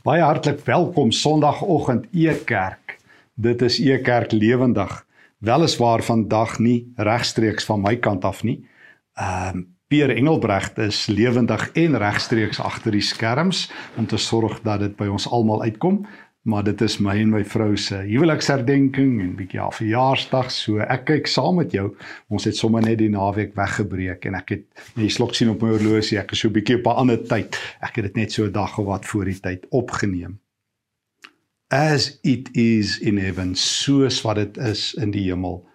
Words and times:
Baie 0.00 0.22
hartlik 0.24 0.62
welkom 0.64 1.10
Sondagoggend 1.12 2.06
Ekerk. 2.16 2.94
Dit 3.36 3.60
is 3.62 3.76
Ekerk 3.84 4.32
lewendig. 4.32 4.94
Weliswaar 5.44 6.00
vandag 6.00 6.54
nie 6.58 6.92
regstreeks 6.96 7.66
van 7.68 7.82
my 7.84 7.98
kant 8.00 8.24
af 8.24 8.40
nie. 8.42 8.62
Ehm 9.20 9.58
um, 9.58 9.66
Pierre 9.90 10.14
Engelbregt 10.14 10.78
is 10.78 11.06
lewendig 11.06 11.72
en 11.74 11.98
regstreeks 11.98 12.60
agter 12.62 12.94
die 12.94 13.02
skerms 13.02 13.64
om 13.98 14.06
te 14.06 14.16
sorg 14.16 14.60
dat 14.62 14.80
dit 14.80 14.96
by 14.96 15.08
ons 15.10 15.26
almal 15.28 15.64
uitkom 15.66 16.06
maar 16.42 16.64
dit 16.64 16.80
is 16.80 16.96
my 16.98 17.14
en 17.20 17.32
my 17.34 17.42
vrou 17.44 17.74
se 17.76 17.98
huweliksherdenking 18.06 19.18
en 19.20 19.32
bietjie 19.36 19.60
haar 19.60 19.74
verjaarsdag 19.76 20.48
so 20.54 20.80
ek 20.80 21.04
kyk 21.10 21.28
saam 21.28 21.58
met 21.60 21.74
jou. 21.76 21.90
Ons 22.32 22.46
het 22.48 22.56
sommer 22.56 22.84
net 22.84 22.98
die 23.02 23.10
naweek 23.12 23.52
weggebreek 23.58 24.24
en 24.30 24.38
ek 24.38 24.54
het 24.54 24.84
jy 24.96 25.10
slok 25.12 25.34
sien 25.36 25.52
op 25.52 25.60
my 25.60 25.74
horlosie 25.74 26.20
ek 26.20 26.32
is 26.32 26.44
so 26.44 26.52
bietjie 26.52 26.78
op 26.80 26.88
'n 26.88 27.02
ander 27.04 27.20
tyd. 27.20 27.58
Ek 27.84 28.00
het 28.00 28.08
dit 28.08 28.16
net 28.16 28.32
so 28.32 28.44
'n 28.44 28.52
dag 28.52 28.78
of 28.78 28.86
wat 28.86 29.04
voor 29.04 29.24
die 29.24 29.40
tyd 29.40 29.66
opgeneem. 29.70 30.38
As 31.68 32.18
it 32.22 32.48
is 32.56 32.98
in 32.98 33.18
heaven 33.18 33.54
soos 33.54 34.22
wat 34.22 34.36
dit 34.36 34.56
is 34.56 34.94
in 34.94 35.10
die 35.10 35.28
hemel 35.28 35.66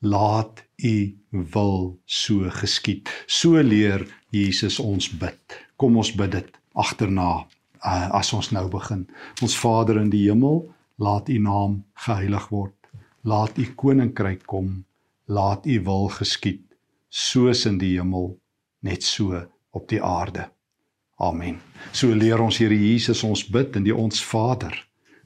laat 0.00 0.64
u 0.76 1.14
wil 1.30 2.00
so 2.04 2.48
geskied. 2.50 3.08
So 3.26 3.60
leer 3.62 4.06
Jesus 4.30 4.78
ons 4.78 5.08
bid. 5.08 5.66
Kom 5.76 5.96
ons 5.96 6.14
bid 6.14 6.32
dit 6.32 6.50
agterna 6.74 7.46
uh, 7.86 8.08
as 8.18 8.32
ons 8.36 8.50
nou 8.54 8.66
begin. 8.72 9.06
Ons 9.42 9.56
Vader 9.58 10.00
in 10.02 10.10
die 10.10 10.26
hemel, 10.26 10.64
laat 10.98 11.30
U 11.30 11.38
naam 11.42 11.80
geheilig 12.06 12.48
word. 12.50 12.74
Laat 13.26 13.58
U 13.58 13.66
koninkryk 13.78 14.46
kom. 14.46 14.84
Laat 15.26 15.66
U 15.66 15.80
wil 15.88 16.08
geskied, 16.14 16.62
soos 17.10 17.64
in 17.66 17.80
die 17.82 17.96
hemel, 17.96 18.36
net 18.86 19.02
so 19.02 19.34
op 19.74 19.88
die 19.90 20.02
aarde. 20.02 20.46
Amen. 21.18 21.58
So 21.92 22.14
leer 22.14 22.42
ons 22.44 22.60
Here 22.60 22.76
Jesus 22.76 23.24
ons 23.26 23.42
bid 23.50 23.74
in 23.76 23.86
die 23.88 23.94
ons 23.94 24.22
Vader. 24.22 24.74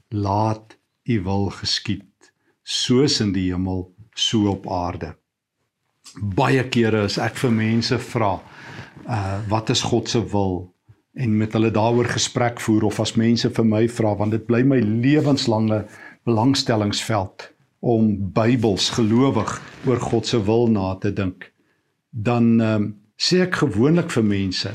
Laat 0.09 0.77
U 1.05 1.17
wil 1.27 1.49
geskied, 1.53 2.31
soos 2.63 3.19
in 3.21 3.35
die 3.35 3.51
hemel, 3.51 3.89
so 4.15 4.49
op 4.51 4.65
aarde. 4.71 5.13
Baie 6.17 6.63
kere 6.73 7.05
as 7.05 7.19
ek 7.21 7.37
vir 7.43 7.53
mense 7.55 7.99
vra, 8.09 8.35
uh 9.05 9.37
wat 9.49 9.69
is 9.69 9.83
God 9.85 10.09
se 10.09 10.19
wil? 10.33 10.70
En 11.13 11.37
met 11.37 11.53
hulle 11.53 11.71
daaroor 11.71 12.07
gesprek 12.13 12.61
voer 12.63 12.85
of 12.87 12.99
as 13.03 13.17
mense 13.19 13.49
vir 13.49 13.65
my 13.67 13.87
vra 13.91 14.13
want 14.19 14.31
dit 14.31 14.45
bly 14.47 14.61
my 14.63 14.79
lewenslange 14.79 15.83
belangstellingsveld 16.27 17.49
om 17.81 18.13
Bybels 18.35 18.91
gelowig 18.95 19.57
oor 19.89 19.99
God 19.99 20.27
se 20.27 20.39
wil 20.45 20.67
na 20.69 20.93
te 21.01 21.09
dink. 21.13 21.49
Dan 22.09 22.61
um, 22.61 22.87
sê 23.17 23.41
ek 23.47 23.63
gewoonlik 23.63 24.11
vir 24.13 24.25
mense 24.27 24.71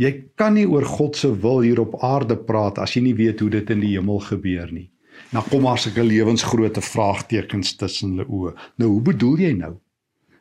jy 0.00 0.10
kan 0.40 0.56
nie 0.56 0.66
oor 0.66 0.84
God 0.88 1.18
se 1.18 1.28
wil 1.42 1.62
hier 1.62 1.80
op 1.82 1.98
aarde 2.04 2.36
praat 2.48 2.80
as 2.82 2.96
jy 2.96 3.04
nie 3.06 3.16
weet 3.18 3.42
hoe 3.44 3.50
dit 3.52 3.70
in 3.70 3.82
die 3.84 3.92
hemel 3.94 4.22
gebeur 4.24 4.72
nie. 4.72 4.88
Nou 5.32 5.44
kom 5.48 5.64
maar 5.66 5.80
sulke 5.80 6.04
lewensgrootte 6.04 6.82
vraagtekens 6.84 7.76
tussen 7.80 8.16
hulle 8.16 8.26
oë. 8.28 8.54
Nou 8.80 8.88
hoe 8.94 9.02
bedoel 9.12 9.44
jy 9.46 9.52
nou? 9.60 9.76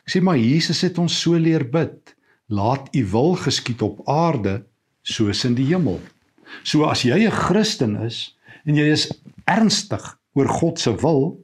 Ek 0.08 0.16
sê 0.16 0.22
maar 0.23 0.39
Jesus 0.39 0.81
het 0.88 0.98
ons 1.00 1.14
so 1.14 1.38
leer 1.38 1.67
bid. 1.70 2.16
Laat 2.52 2.89
u 2.95 3.03
wil 3.14 3.36
geskied 3.39 3.83
op 3.86 4.02
aarde 4.09 4.61
soos 5.04 5.46
in 5.46 5.56
die 5.56 5.68
hemel. 5.72 6.00
So 6.64 6.86
as 6.86 7.04
jy 7.04 7.26
'n 7.28 7.32
Christen 7.32 7.96
is 8.06 8.38
en 8.66 8.76
jy 8.76 8.92
is 8.92 9.10
ernstig 9.46 10.04
oor 10.34 10.48
God 10.48 10.80
se 10.80 10.96
wil, 11.02 11.40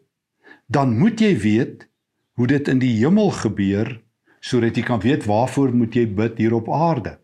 dan 0.68 0.98
moet 0.98 1.20
jy 1.20 1.38
weet 1.38 1.88
hoe 2.36 2.48
dit 2.48 2.68
in 2.68 2.80
die 2.80 2.98
hemel 3.00 3.32
gebeur 3.32 4.02
sodat 4.40 4.78
jy 4.78 4.84
kan 4.84 5.00
weet 5.02 5.26
waarvoor 5.26 5.74
moet 5.74 5.96
jy 5.96 6.06
bid 6.06 6.38
hier 6.38 6.54
op 6.54 6.70
aarde. 6.70 7.18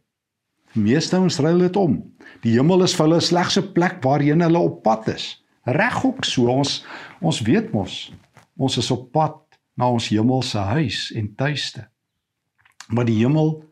Meeste 0.73 1.20
ons 1.20 1.39
ruil 1.39 1.59
dit 1.59 1.76
om. 1.76 2.02
Die 2.42 2.58
hemel 2.58 2.84
is 2.84 2.95
vir 2.95 3.06
hulle 3.06 3.22
slegs 3.22 3.58
'n 3.58 3.73
plek 3.73 4.02
waarheen 4.02 4.42
hulle 4.42 4.59
op 4.59 4.84
pad 4.84 5.08
is. 5.08 5.44
Regop 5.66 6.26
so 6.26 6.48
ons 6.48 6.86
ons 7.22 7.42
weet 7.42 7.72
mos 7.72 8.11
ons 8.58 8.78
is 8.78 8.92
op 8.92 9.11
pad 9.11 9.39
na 9.78 9.89
ons 9.89 10.09
hemelse 10.09 10.58
huis 10.58 11.11
en 11.17 11.36
tuiste. 11.36 11.88
Maar 12.93 13.05
die 13.05 13.20
hemel 13.23 13.64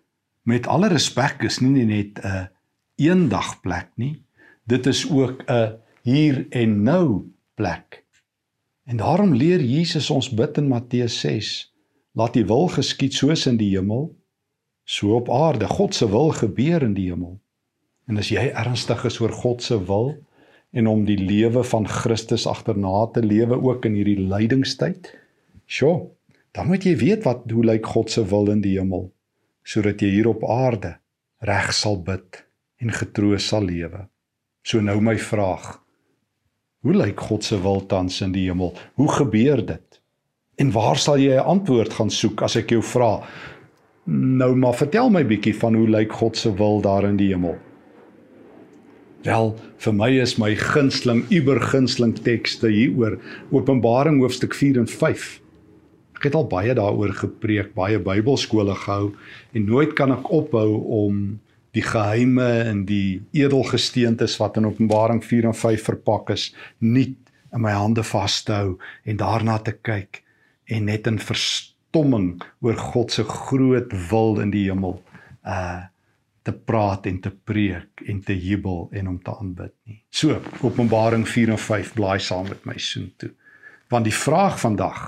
met 0.44 0.68
alle 0.68 0.88
respek 0.88 1.44
is 1.46 1.59
nie 1.59 1.85
net 1.85 2.19
'n 2.19 2.50
eendag 2.96 3.62
plek 3.62 3.90
nie. 3.96 4.24
Dit 4.66 4.85
is 4.85 5.09
ook 5.09 5.44
'n 5.47 5.78
hier 6.02 6.46
en 6.50 6.84
nou 6.84 7.31
plek. 7.53 8.06
En 8.84 8.97
daarom 8.97 9.35
leer 9.35 9.62
Jesus 9.62 10.09
ons 10.09 10.29
bid 10.29 10.57
in 10.57 10.68
Matteus 10.68 11.19
6: 11.19 11.74
Laat 12.12 12.35
U 12.35 12.46
wil 12.46 12.68
geskied 12.68 13.13
soos 13.13 13.46
in 13.46 13.57
die 13.57 13.78
hemel, 13.78 14.16
so 14.84 15.16
op 15.16 15.29
aarde. 15.29 15.68
God 15.68 15.96
se 15.96 16.09
wil 16.09 16.29
gebeur 16.29 16.81
in 16.81 16.94
die 16.94 17.09
hemel. 17.09 17.40
En 18.08 18.18
as 18.18 18.29
jy 18.29 18.52
ernstig 18.52 19.06
is 19.06 19.19
oor 19.19 19.31
God 19.31 19.63
se 19.63 19.85
wil 19.85 20.18
en 20.72 20.88
om 20.88 21.06
die 21.06 21.18
lewe 21.18 21.63
van 21.63 21.88
Christus 21.88 22.47
agterna 22.47 23.08
te 23.13 23.23
lewe 23.23 23.62
ook 23.62 23.85
in 23.85 23.94
hierdie 23.94 24.19
lydingstyd, 24.19 25.19
sjoe, 25.66 26.09
dan 26.52 26.68
moet 26.68 26.84
jy 26.84 26.96
weet 26.97 27.23
wat 27.23 27.52
hoe 27.52 27.66
lyk 27.66 27.85
God 27.85 28.12
se 28.12 28.25
wil 28.25 28.50
in 28.50 28.62
die 28.62 28.79
hemel 28.79 29.12
sodat 29.64 30.02
jy 30.02 30.10
hier 30.10 30.28
op 30.32 30.44
aarde 30.44 30.98
reg 31.42 31.72
sal 31.74 31.98
bid 32.02 32.44
en 32.82 32.94
getroos 32.94 33.48
sal 33.48 33.66
lewe. 33.66 34.08
So 34.64 34.82
nou 34.82 35.00
my 35.02 35.18
vraag. 35.18 35.80
Hoe 36.82 36.94
lyk 36.94 37.20
God 37.30 37.46
se 37.46 37.58
wil 37.62 37.86
tans 37.86 38.22
in 38.22 38.34
die 38.34 38.48
hemel? 38.50 38.74
Hoe 38.98 39.10
gebeur 39.10 39.62
dit? 39.66 40.02
En 40.62 40.72
waar 40.74 40.98
sal 40.98 41.18
jy 41.18 41.36
'n 41.38 41.50
antwoord 41.56 41.94
gaan 41.94 42.10
soek 42.10 42.42
as 42.42 42.56
ek 42.56 42.70
jou 42.70 42.82
vra? 42.82 43.22
Nou 44.06 44.56
maar 44.56 44.74
vertel 44.74 45.10
my 45.10 45.24
bietjie 45.24 45.56
van 45.56 45.76
hoe 45.76 45.88
lyk 45.88 46.12
God 46.12 46.38
se 46.38 46.54
wil 46.54 46.82
daar 46.82 47.04
in 47.04 47.18
die 47.18 47.30
hemel? 47.34 47.58
Wel, 49.22 49.56
vir 49.78 49.94
my 49.94 50.10
is 50.10 50.38
my 50.38 50.56
gunsteling, 50.56 51.26
ubergunsteling 51.30 52.16
tekste 52.26 52.68
hieroor 52.68 53.20
Openbaring 53.52 54.20
hoofstuk 54.20 54.54
4 54.54 54.78
en 54.78 54.88
5. 54.88 55.42
Ek 56.22 56.28
het 56.30 56.36
al 56.38 56.46
baie 56.46 56.74
daaroor 56.78 57.16
gepreek, 57.18 57.72
baie 57.74 57.98
Bybelskole 57.98 58.76
gehou 58.78 59.16
en 59.58 59.64
nooit 59.66 59.96
kan 59.98 60.12
ek 60.14 60.28
ophou 60.30 60.76
om 61.02 61.16
die 61.74 61.82
geheime 61.82 62.46
en 62.70 62.84
die 62.86 63.24
edelgesteentes 63.34 64.36
wat 64.38 64.59
in 64.62 64.68
Openbaring 64.70 65.24
4 65.26 65.48
en 65.50 65.58
5 65.58 65.88
verpak 65.88 66.30
is, 66.36 66.52
nuut 66.78 67.32
in 67.50 67.64
my 67.66 67.74
hande 67.74 68.04
vas 68.06 68.36
te 68.46 68.54
hou 68.54 68.76
en 69.02 69.18
daarna 69.18 69.56
te 69.66 69.74
kyk 69.74 70.20
en 70.70 70.86
net 70.92 71.09
in 71.09 71.18
verstomming 71.18 72.36
oor 72.62 72.78
God 72.78 73.18
se 73.18 73.26
groot 73.26 73.90
wil 74.12 74.38
in 74.46 74.53
die 74.53 74.68
hemel 74.70 75.00
uh 75.42 75.88
te 76.42 76.53
praat 76.53 77.06
en 77.06 77.20
te 77.22 77.30
preek 77.30 78.02
en 78.09 78.22
te 78.26 78.34
jubel 78.34 78.88
en 78.98 79.12
om 79.12 79.18
te 79.22 79.30
aanbid 79.30 79.74
nie. 79.86 80.00
So, 80.09 80.40
Openbaring 80.66 81.28
4 81.30 81.52
en 81.53 81.62
5 81.62 81.92
blaai 81.94 82.18
saam 82.18 82.48
met 82.50 82.66
my 82.66 82.74
soontoe. 82.82 83.30
Want 83.94 84.09
die 84.09 84.16
vraag 84.16 84.58
vandag 84.58 85.03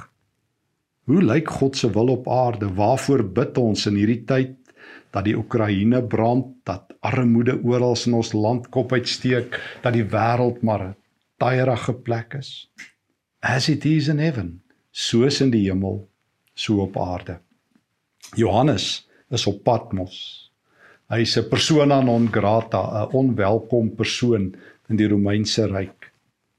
Hoe 1.04 1.20
lyk 1.20 1.50
God 1.50 1.78
se 1.78 1.90
wil 1.92 2.08
op 2.08 2.28
aarde? 2.32 2.70
Waarvoor 2.74 3.26
bid 3.36 3.58
ons 3.60 3.86
in 3.90 3.98
hierdie 4.00 4.22
tyd 4.24 4.56
dat 5.12 5.26
die 5.28 5.36
Oekraïne 5.38 6.00
brand, 6.08 6.54
dat 6.64 6.94
armoede 7.04 7.58
oral 7.60 7.98
in 8.08 8.16
ons 8.18 8.32
land 8.34 8.70
kop 8.72 8.96
uitsteek, 8.96 9.60
dat 9.84 9.94
die 9.94 10.06
wêreld 10.08 10.64
maar 10.64 10.84
'n 10.88 10.96
taaierige 11.38 11.94
plek 11.94 12.34
is? 12.40 12.70
As 13.42 13.68
it 13.70 13.86
is 13.86 14.08
in 14.08 14.20
heaven, 14.20 14.62
soos 14.92 15.42
in 15.42 15.52
die 15.52 15.68
hemel, 15.70 16.08
so 16.56 16.80
op 16.80 16.98
aarde. 16.98 17.40
Johannes 18.36 19.08
is 19.30 19.48
op 19.48 19.64
Patmos. 19.64 20.50
Hy's 21.10 21.38
'n 21.38 21.50
persona 21.50 22.02
non 22.02 22.32
grata, 22.32 23.04
'n 23.04 23.12
onwelkom 23.12 23.96
persoon 23.96 24.56
in 24.90 24.96
die 24.96 25.08
Romeinse 25.08 25.68
ryk. 25.68 26.12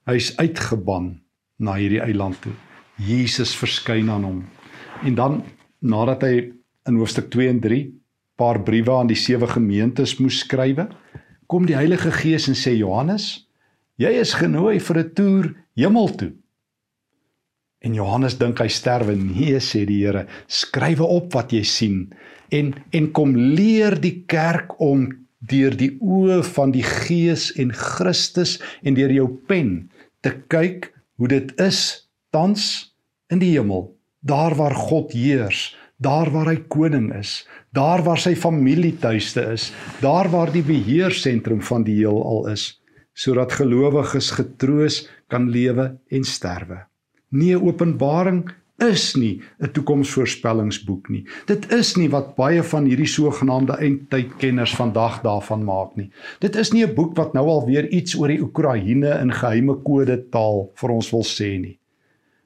Hy's 0.05 0.37
uitgeban 0.37 1.21
na 1.57 1.75
hierdie 1.75 2.01
eiland 2.01 2.43
toe. 2.43 2.53
Jesus 2.97 3.55
verskyn 3.57 4.11
aan 4.11 4.25
hom. 4.25 4.41
En 5.05 5.15
dan 5.15 5.43
nadat 5.81 6.23
hy 6.23 6.35
in 6.89 6.99
hoofstuk 7.01 7.31
2 7.31 7.49
en 7.49 7.61
3 7.61 7.83
paar 8.37 8.61
briewe 8.63 8.93
aan 8.93 9.11
die 9.11 9.19
sewe 9.19 9.47
gemeentes 9.47 10.17
moes 10.19 10.41
skrywe, 10.43 10.89
kom 11.47 11.67
die 11.67 11.77
Heilige 11.79 12.11
Gees 12.11 12.49
en 12.51 12.57
sê 12.59 12.75
Johannes, 12.75 13.47
jy 14.01 14.11
is 14.19 14.35
genooi 14.35 14.81
vir 14.81 14.99
'n 14.99 15.15
toer 15.15 15.55
hemel 15.77 16.09
toe. 16.17 16.33
En 17.81 17.95
Johannes 17.95 18.39
dink 18.39 18.59
hy 18.59 18.69
sterwe. 18.69 19.15
Nee, 19.15 19.61
sê 19.61 19.85
die 19.87 20.03
Here, 20.05 20.27
skrywe 20.49 21.05
op 21.05 21.35
wat 21.35 21.53
jy 21.53 21.63
sien 21.63 22.15
en 22.55 22.75
en 22.91 23.11
kom 23.13 23.37
leer 23.37 23.97
die 24.01 24.25
kerk 24.31 24.81
om 24.83 25.09
deur 25.45 25.75
die 25.77 25.93
oë 26.01 26.43
van 26.55 26.73
die 26.73 26.85
Gees 26.85 27.51
en 27.61 27.73
Christus 27.73 28.59
en 28.83 28.97
deur 28.97 29.13
jou 29.13 29.29
pen 29.49 29.91
te 30.25 30.33
kyk 30.49 30.93
hoe 31.21 31.29
dit 31.29 31.53
is 31.61 32.09
tans 32.33 32.94
in 33.33 33.39
die 33.39 33.55
hemel, 33.57 33.89
daar 34.21 34.55
waar 34.55 34.75
God 34.75 35.13
heers, 35.13 35.77
daar 35.97 36.31
waar 36.31 36.51
hy 36.51 36.59
koning 36.69 37.13
is, 37.17 37.45
daar 37.73 38.03
waar 38.05 38.21
sy 38.21 38.35
familie 38.37 38.95
tuiste 39.01 39.45
is, 39.53 39.71
daar 40.01 40.29
waar 40.33 40.53
die 40.53 40.65
beheersentrum 40.65 41.63
van 41.63 41.85
die 41.87 42.01
heelal 42.03 42.49
is, 42.53 42.81
sodat 43.15 43.55
gelowiges 43.61 44.33
getroos 44.35 45.05
kan 45.31 45.49
lewe 45.51 45.95
en 46.11 46.25
sterwe. 46.27 46.85
Nee, 47.35 47.57
Openbaring 47.59 48.45
is 48.83 49.15
nie 49.15 49.41
'n 49.63 49.71
toekomsvoorspellingsboek 49.73 51.09
nie. 51.09 51.25
Dit 51.47 51.73
is 51.73 51.97
nie 51.97 52.09
wat 52.11 52.35
baie 52.37 52.63
van 52.63 52.85
hierdie 52.85 53.07
sogenaamde 53.07 53.79
eindtydkenners 53.79 54.75
vandag 54.75 55.23
daarvan 55.23 55.65
maak 55.65 55.97
nie. 55.97 56.11
Dit 56.41 56.57
is 56.57 56.73
nie 56.73 56.85
'n 56.85 56.95
boek 56.95 57.17
wat 57.17 57.35
nou 57.35 57.47
al 57.49 57.67
weer 57.67 57.89
iets 57.89 58.15
oor 58.19 58.29
die 58.29 58.43
Oekraïne 58.43 59.21
in 59.21 59.33
geheime 59.33 59.75
kode 59.83 60.29
taal 60.31 60.71
vir 60.75 60.91
ons 60.91 61.11
wil 61.11 61.23
sê 61.23 61.61
nie. 61.61 61.79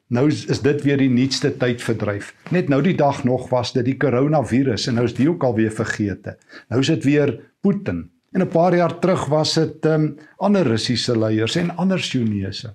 Nou 0.09 0.25
is 0.33 0.63
dit 0.65 0.83
weer 0.83 0.97
die 0.97 1.11
nuutste 1.13 1.51
tydverdryf. 1.61 2.33
Net 2.51 2.71
nou 2.73 2.81
die 2.83 2.97
dag 2.97 3.25
nog 3.29 3.51
was 3.53 3.75
dit 3.77 3.85
die 3.85 3.97
koronavirus 4.01 4.87
en 4.89 4.97
nou 4.97 5.05
is 5.05 5.15
dit 5.15 5.29
ook 5.29 5.45
al 5.45 5.55
weer 5.59 5.73
vergeete. 5.73 6.39
Nou 6.73 6.81
is 6.81 6.89
dit 6.95 7.05
weer 7.05 7.35
Putin. 7.61 8.09
En 8.33 8.41
'n 8.41 8.49
paar 8.49 8.77
jaar 8.77 8.99
terug 8.99 9.27
was 9.27 9.55
dit 9.55 9.85
um, 9.87 10.17
ander 10.37 10.67
Russiese 10.67 11.19
leiers 11.19 11.57
en 11.57 11.77
ander 11.77 11.99
Chinese. 11.99 12.75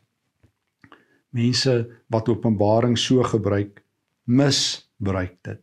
Mense 1.30 1.90
wat 2.08 2.30
Openbaring 2.30 2.98
so 2.98 3.24
gebruik, 3.24 3.84
misbruik 4.24 5.38
dit. 5.42 5.62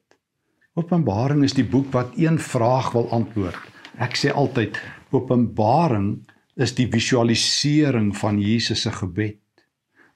Openbaring 0.74 1.42
is 1.44 1.52
die 1.52 1.66
boek 1.66 1.92
wat 1.92 2.12
een 2.16 2.38
vraag 2.38 2.92
wil 2.92 3.10
antwoord. 3.10 3.58
Ek 3.98 4.16
sê 4.16 4.30
altyd 4.34 4.80
Openbaring 5.10 6.26
is 6.56 6.74
die 6.74 6.88
visualisering 6.88 8.16
van 8.16 8.40
Jesus 8.40 8.82
se 8.82 8.92
gebed. 8.92 9.38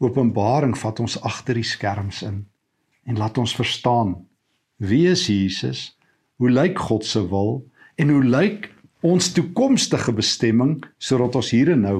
Openbaring 0.04 0.76
vat 0.78 1.00
ons 1.00 1.16
agter 1.22 1.58
die 1.58 1.66
skerms 1.66 2.22
in 2.22 2.44
en 3.04 3.18
laat 3.20 3.38
ons 3.38 3.56
verstaan 3.56 4.16
wie 4.76 5.06
is 5.08 5.26
Jesus? 5.28 5.96
Hoe 6.36 6.50
lyk 6.50 6.78
God 6.78 7.04
se 7.06 7.22
wil 7.30 7.62
en 8.00 8.10
hoe 8.10 8.24
lyk 8.24 8.70
ons 9.04 9.32
toekomstige 9.36 10.12
bestemming 10.16 10.78
sodat 10.98 11.36
ons 11.38 11.50
hier 11.54 11.70
en 11.74 11.84
nou 11.84 11.98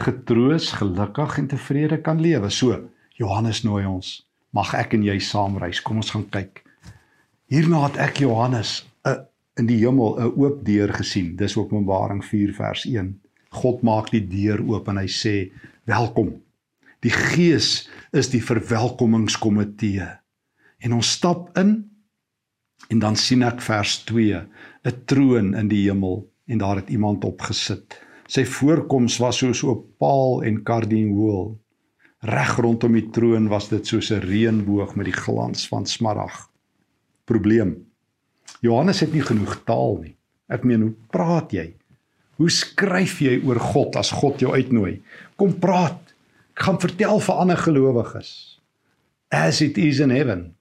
getroos, 0.00 0.70
gelukkig 0.80 1.38
en 1.38 1.48
tevrede 1.50 2.00
kan 2.04 2.20
lewe. 2.20 2.50
So, 2.50 2.76
Johannes 3.20 3.64
nooi 3.64 3.84
ons. 3.88 4.20
Mag 4.56 4.72
ek 4.78 4.96
en 4.96 5.04
jy 5.04 5.18
saam 5.22 5.58
reis. 5.60 5.82
Kom 5.84 6.00
ons 6.00 6.12
gaan 6.14 6.26
kyk. 6.32 6.62
Hierna 7.50 7.84
het 7.86 7.98
ek 8.00 8.22
Johannes 8.24 8.84
'n 9.04 9.26
in 9.58 9.66
die 9.66 9.80
hemel 9.84 10.16
'n 10.18 10.32
oop 10.40 10.64
deur 10.64 10.92
gesien. 10.92 11.36
Dis 11.36 11.56
Openbaring 11.56 12.24
4 12.24 12.52
vers 12.54 12.84
1. 12.86 13.20
God 13.50 13.82
maak 13.82 14.10
die 14.10 14.26
deur 14.26 14.60
oop 14.62 14.88
en 14.88 14.96
hy 14.96 15.06
sê: 15.06 15.50
"Welkom." 15.84 16.40
Die 17.00 17.12
Gees 17.12 17.88
is 18.12 18.28
die 18.28 18.42
verwelkomingskomitee. 18.44 20.08
En 20.84 20.96
ons 20.98 21.12
stap 21.16 21.48
in 21.58 21.78
en 22.90 23.00
dan 23.00 23.16
sien 23.16 23.44
ek 23.46 23.60
vers 23.64 24.00
2, 24.08 24.40
'n 24.84 24.96
troon 25.06 25.54
in 25.54 25.68
die 25.68 25.84
hemel 25.88 26.26
en 26.46 26.58
daar 26.58 26.76
het 26.76 26.90
iemand 26.90 27.24
op 27.24 27.40
gesit. 27.40 28.00
Sy 28.26 28.44
voorkoms 28.44 29.18
was 29.18 29.38
soos 29.38 29.62
'n 29.64 29.84
paal 29.98 30.42
en 30.42 30.62
kardinhool. 30.62 31.58
Reg 32.20 32.56
rondom 32.56 32.92
die 32.92 33.10
troon 33.10 33.48
was 33.48 33.68
dit 33.68 33.86
soos 33.86 34.10
'n 34.10 34.20
reënboog 34.20 34.94
met 34.96 35.04
die 35.06 35.20
glans 35.24 35.68
van 35.68 35.86
smarag. 35.86 36.50
Probleem. 37.24 37.86
Johannes 38.60 39.00
het 39.00 39.12
nie 39.12 39.22
genoeg 39.22 39.64
taal 39.64 39.98
nie. 40.02 40.16
Ek 40.48 40.64
meen, 40.64 40.82
hoe 40.82 40.94
praat 41.10 41.52
jy? 41.52 41.74
Hoe 42.36 42.50
skryf 42.50 43.20
jy 43.20 43.40
oor 43.44 43.60
God 43.60 43.96
as 43.96 44.10
God 44.10 44.40
jou 44.40 44.52
uitnooi? 44.52 45.02
Kom 45.36 45.58
praat 45.58 46.09
gaan 46.60 46.80
vertel 46.80 47.20
vir 47.24 47.42
ander 47.42 47.60
gelowiges 47.60 48.60
as 49.30 49.60
it 49.62 49.78
is 49.78 50.00
in 50.02 50.10
heaven. 50.10 50.54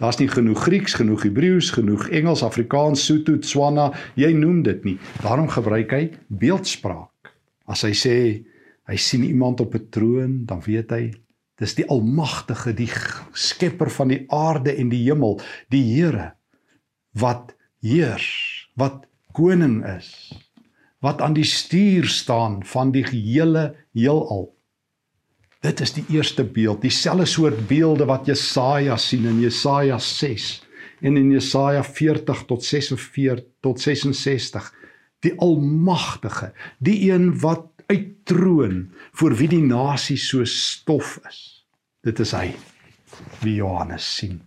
Daar's 0.00 0.18
nie 0.18 0.28
genoeg 0.28 0.64
Grieks, 0.64 0.96
genoeg 0.96 1.26
Hebreëus, 1.28 1.70
genoeg 1.76 2.08
Engels, 2.08 2.42
Afrikaans, 2.42 3.04
Sotho, 3.04 3.36
Tswana, 3.38 3.90
jy 4.18 4.32
noem 4.34 4.62
dit 4.66 4.84
nie. 4.88 4.96
Daarom 5.22 5.50
gebruik 5.52 5.92
hy 5.92 6.06
beeldspraak. 6.26 7.30
As 7.70 7.84
hy 7.86 7.92
sê 7.94 8.16
hy 8.88 8.96
sien 8.98 9.22
iemand 9.28 9.60
op 9.60 9.76
'n 9.76 9.88
troon, 9.94 10.32
dan 10.46 10.64
weet 10.64 10.90
hy 10.90 11.12
dis 11.60 11.74
die 11.74 11.86
almagtige, 11.86 12.72
die 12.74 12.90
skepper 13.32 13.90
van 13.90 14.08
die 14.08 14.24
aarde 14.28 14.74
en 14.74 14.88
die 14.88 15.04
hemel, 15.04 15.40
die 15.70 15.84
Here 15.94 16.32
wat 17.12 17.54
heers, 17.84 18.66
wat 18.74 19.04
koning 19.32 19.84
is, 19.84 20.32
wat 21.00 21.20
aan 21.20 21.34
die 21.34 21.46
stuur 21.46 22.08
staan 22.08 22.62
van 22.64 22.92
die 22.92 23.04
hele 23.04 23.74
heelal. 23.92 24.48
Dit 25.62 25.80
is 25.80 25.92
die 25.94 26.04
eerste 26.10 26.42
beeld, 26.42 26.82
dieselfde 26.82 27.26
soort 27.30 27.60
beelde 27.70 28.08
wat 28.10 28.26
Jesaja 28.26 28.96
sien 28.98 29.28
in 29.30 29.38
Jesaja 29.44 29.98
6 30.02 30.48
en 31.06 31.16
in 31.16 31.30
Jesaja 31.30 31.84
40 31.86 32.44
tot 32.48 32.64
46 32.66 33.44
tot 33.62 33.80
66. 33.80 34.72
Die 35.22 35.36
Almagtige, 35.38 36.50
die 36.82 37.12
een 37.12 37.30
wat 37.38 37.68
uittroon 37.86 38.90
voor 39.12 39.36
wie 39.38 39.48
die 39.52 39.62
nasie 39.62 40.18
so 40.18 40.42
stof 40.44 41.20
is. 41.30 41.40
Dit 42.02 42.18
is 42.18 42.34
hy 42.34 42.48
wie 43.44 43.60
Johannes 43.60 44.06
sien. 44.18 44.40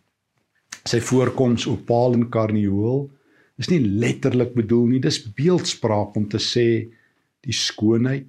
Sy 0.83 0.99
voorkoms 0.99 1.63
op 1.71 1.87
paal 1.87 2.19
en 2.19 2.27
karnieul 2.33 3.05
is 3.61 3.71
nie 3.71 3.79
letterlik 3.79 4.51
bedoel 4.57 4.89
nie, 4.91 5.03
dis 5.03 5.21
beeldspraak 5.37 6.15
om 6.19 6.27
te 6.27 6.43
sê 6.43 6.67
die 7.45 7.55
skoonheid, 7.55 8.27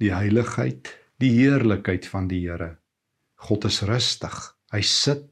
die 0.00 0.14
heiligheid, 0.14 0.88
die 1.22 1.30
heerlikheid 1.36 2.06
van 2.10 2.28
die 2.30 2.42
Here. 2.46 2.76
God 3.46 3.66
is 3.68 3.82
rustig. 3.86 4.34
Hy 4.72 4.82
sit. 4.86 5.30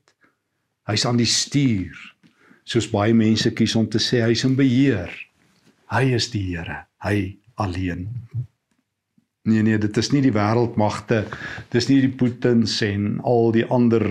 Hy's 0.88 1.06
aan 1.06 1.20
die 1.20 1.28
stuur. 1.28 1.98
Soos 2.68 2.88
baie 2.92 3.14
mense 3.16 3.50
kies 3.56 3.74
om 3.78 3.88
te 3.90 4.00
sê 4.02 4.22
hy's 4.22 4.44
in 4.46 4.56
beheer. 4.58 5.10
Hy 5.92 6.04
is 6.16 6.30
die 6.34 6.44
Here. 6.52 6.84
Hy 7.02 7.38
alleen. 7.62 8.08
Nee 9.42 9.64
nee, 9.66 9.78
dit 9.78 9.96
is 9.98 10.12
nie 10.14 10.22
die 10.22 10.34
wêreldmagte. 10.34 11.24
Dis 11.74 11.88
nie 11.90 11.98
die 12.04 12.12
Putins 12.14 12.76
en 12.86 13.16
al 13.26 13.50
die 13.56 13.66
ander 13.66 14.06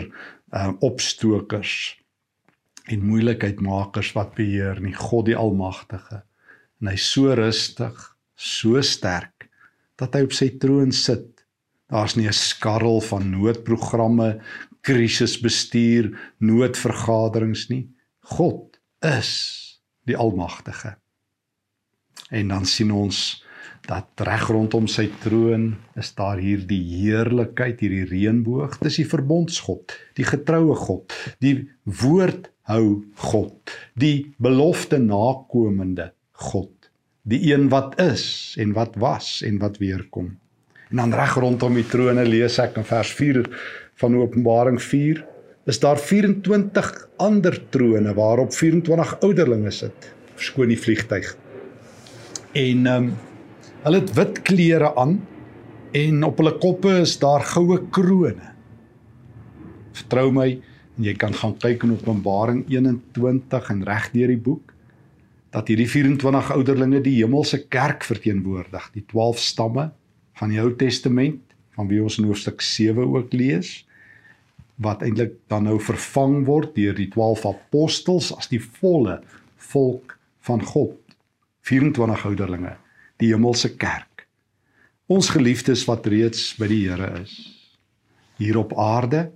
uh 0.51 0.73
opstokers 0.83 1.95
en 2.91 3.05
moeilikheidmakers 3.07 4.11
wat 4.17 4.33
beheer 4.35 4.81
nie. 4.83 4.91
God 4.97 5.29
die 5.29 5.37
Almagtige. 5.39 6.25
En 6.81 6.91
hy's 6.91 7.05
so 7.13 7.31
rustig, 7.37 7.95
so 8.35 8.81
sterk 8.83 9.47
dat 10.01 10.17
hy 10.17 10.25
op 10.25 10.35
sy 10.35 10.49
troon 10.59 10.91
sit 10.95 11.30
Daar's 11.91 12.15
nie 12.15 12.27
'n 12.27 12.33
skarrel 12.33 13.01
van 13.01 13.29
noodprogramme, 13.29 14.39
krisisbestuur, 14.81 16.33
noodvergaderings 16.39 17.67
nie. 17.69 17.89
God 18.19 18.79
is 19.01 19.31
die 20.05 20.17
Almagtige. 20.17 20.95
En 22.29 22.47
dan 22.47 22.65
sien 22.65 22.91
ons 22.91 23.43
dat 23.87 24.23
reg 24.23 24.47
rondom 24.47 24.87
sy 24.87 25.07
troon 25.23 25.73
is 25.99 26.13
daar 26.15 26.37
hier 26.37 26.61
die 26.67 26.81
heerlikheid, 27.01 27.81
hierdie 27.81 28.05
reënboog. 28.09 28.77
Dis 28.79 29.01
die 29.01 29.07
verbondsgod, 29.09 29.95
die 30.15 30.27
getroue 30.27 30.75
God, 30.75 31.13
die 31.43 31.69
woordhou 31.83 33.03
God, 33.15 33.73
die 33.99 34.31
belofte 34.37 35.01
nakomende 35.01 36.11
God, 36.31 36.91
die 37.23 37.41
een 37.51 37.69
wat 37.73 37.99
is 37.99 38.55
en 38.61 38.75
wat 38.77 38.95
was 39.01 39.41
en 39.45 39.59
wat 39.59 39.81
weer 39.81 40.05
kom. 40.09 40.37
En 40.91 40.97
dan 40.97 41.13
reg 41.15 41.37
rondom 41.39 41.77
die 41.79 41.87
trone 41.87 42.23
lees 42.27 42.57
ek 42.59 42.75
in 42.81 42.83
vers 42.87 43.11
4 43.15 43.45
van 44.01 44.15
Openbaring 44.19 44.79
4 44.83 45.21
is 45.71 45.79
daar 45.79 45.99
24 46.01 46.89
ander 47.21 47.55
trone 47.71 48.11
waarop 48.17 48.51
24 48.51 49.13
ouderlinge 49.23 49.71
sit. 49.71 50.09
Verskoon 50.35 50.73
die 50.73 50.79
vliegtyg. 50.79 51.29
En 52.51 52.87
ehm 52.87 53.11
um, 53.11 53.13
hulle 53.81 53.97
het 53.97 54.11
wit 54.13 54.41
klere 54.45 54.91
aan 54.99 55.15
en 55.97 56.23
op 56.27 56.37
hulle 56.37 56.51
koppe 56.61 56.91
is 57.01 57.15
daar 57.19 57.41
goue 57.53 57.79
krones. 57.89 58.51
Vertrou 59.95 60.27
my 60.35 60.49
en 60.97 61.07
jy 61.07 61.15
kan 61.17 61.33
gaan 61.33 61.55
kyk 61.57 61.87
in 61.87 61.95
Openbaring 61.95 62.65
21 62.69 63.71
en 63.73 63.81
reg 63.87 64.11
deur 64.11 64.35
die 64.35 64.43
boek 64.49 64.75
dat 65.55 65.71
hierdie 65.71 65.89
24 65.89 66.51
ouderlinge 66.55 67.01
die 67.03 67.17
hemelse 67.23 67.63
kerk 67.67 68.05
verteenwoordig, 68.07 68.91
die 68.93 69.03
12 69.07 69.39
stamme 69.39 69.89
van 70.41 70.49
die 70.49 70.59
Ou 70.61 70.71
Testament 70.73 71.53
van 71.77 71.87
wie 71.91 72.01
ons 72.01 72.17
in 72.17 72.25
hoofstuk 72.25 72.63
7 72.65 73.05
ook 73.05 73.33
lees 73.37 73.83
wat 74.81 75.03
eintlik 75.05 75.37
dan 75.51 75.67
nou 75.69 75.77
vervang 75.77 76.41
word 76.47 76.73
deur 76.75 76.95
die 76.97 77.09
12 77.13 77.45
apostels 77.45 78.31
as 78.33 78.49
die 78.49 78.61
volle 78.81 79.19
volk 79.71 80.17
van 80.47 80.63
God. 80.65 80.97
24 81.69 82.25
ouderlinge 82.25 82.73
die 83.21 83.29
hemelse 83.29 83.75
kerk. 83.77 84.25
Ons 85.05 85.29
geliefdes 85.29 85.85
wat 85.85 86.07
reeds 86.09 86.55
by 86.57 86.71
die 86.71 86.87
Here 86.87 87.11
is 87.21 87.35
hier 88.41 88.57
op 88.57 88.73
aarde 88.79 89.27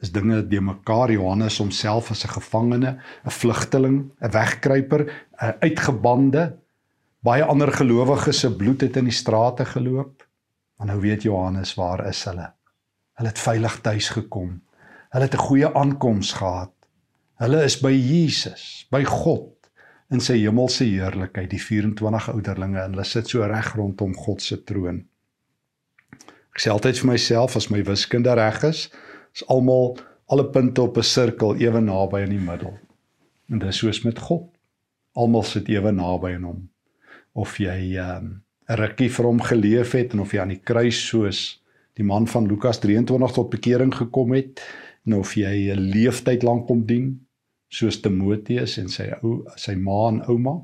is 0.00 0.12
dinge 0.14 0.38
de 0.46 0.60
mekaar. 0.62 1.10
Johannes 1.10 1.58
homself 1.58 2.12
as 2.14 2.24
'n 2.24 2.34
gevangene 2.38 3.00
'n 3.26 3.30
vlugteling 3.30 4.10
'n 4.22 4.30
wegkruiper 4.30 5.10
'n 5.42 5.54
uitgebande 5.60 6.54
Baie 7.20 7.44
ander 7.44 7.72
gelowiges 7.72 8.38
se 8.40 8.48
bloed 8.56 8.80
het 8.80 8.96
in 8.96 9.04
die 9.10 9.14
strate 9.14 9.64
geloop. 9.68 10.24
Maar 10.78 10.86
nou 10.94 11.00
weet 11.00 11.22
Johannes 11.22 11.74
waar 11.76 12.06
is 12.08 12.24
hulle? 12.24 12.46
Hulle 13.20 13.28
het 13.28 13.38
veilig 13.38 13.80
tuis 13.84 14.08
gekom. 14.08 14.62
Hulle 15.12 15.24
het 15.24 15.34
'n 15.34 15.46
goeie 15.48 15.74
aankoms 15.74 16.32
gehad. 16.32 16.72
Hulle 17.36 17.64
is 17.64 17.80
by 17.80 17.92
Jesus, 17.92 18.86
by 18.90 19.04
God 19.04 19.60
in 20.10 20.20
sy 20.20 20.38
hemelse 20.38 20.84
heerlikheid, 20.84 21.50
die 21.50 21.62
24 21.62 22.30
ouderlinge 22.32 22.80
en 22.82 22.90
hulle 22.90 23.04
sit 23.04 23.28
so 23.28 23.46
reg 23.46 23.74
rondom 23.74 24.14
God 24.14 24.42
se 24.42 24.56
troon. 24.64 25.04
Ek 26.50 26.58
sê 26.58 26.70
altyd 26.70 26.98
vir 26.98 27.10
myself 27.12 27.56
as 27.56 27.68
my 27.70 27.82
wiskunde 27.86 28.34
reg 28.34 28.62
is, 28.62 28.90
is 29.34 29.46
almal 29.46 29.98
alle 30.26 30.50
punte 30.50 30.82
op 30.82 30.96
'n 30.96 31.02
sirkel 31.02 31.54
ewe 31.56 31.80
naby 31.80 32.22
in 32.26 32.30
die 32.30 32.44
middel. 32.50 32.74
En 33.50 33.58
dis 33.58 33.76
soos 33.76 34.02
met 34.02 34.18
God. 34.18 34.48
Almal 35.14 35.42
sit 35.42 35.68
ewe 35.68 35.92
naby 35.92 36.34
aan 36.34 36.42
hom. 36.42 36.68
Of 37.32 37.58
jy 37.58 37.96
ehm, 37.96 38.24
um, 38.24 38.42
rukkie 38.70 39.08
vir 39.10 39.26
hom 39.26 39.40
geleef 39.42 39.92
het 39.98 40.12
en 40.14 40.20
of 40.20 40.32
jy 40.32 40.40
aan 40.40 40.54
die 40.54 40.62
kruis 40.62 40.98
soos 41.08 41.60
die 41.98 42.06
man 42.06 42.26
van 42.30 42.46
Lukas 42.46 42.78
23 42.78 43.32
tot 43.34 43.50
bekering 43.50 43.90
gekom 43.94 44.34
het 44.36 44.62
en 45.06 45.18
of 45.18 45.34
jy 45.34 45.72
'n 45.74 45.90
leeftyd 45.90 46.42
lank 46.42 46.66
kom 46.66 46.86
dien 46.86 47.26
soos 47.68 48.00
Timoteus 48.00 48.78
en 48.78 48.88
sy 48.88 49.10
ou 49.22 49.44
sy 49.56 49.74
ma 49.74 50.08
en 50.08 50.22
ouma 50.28 50.60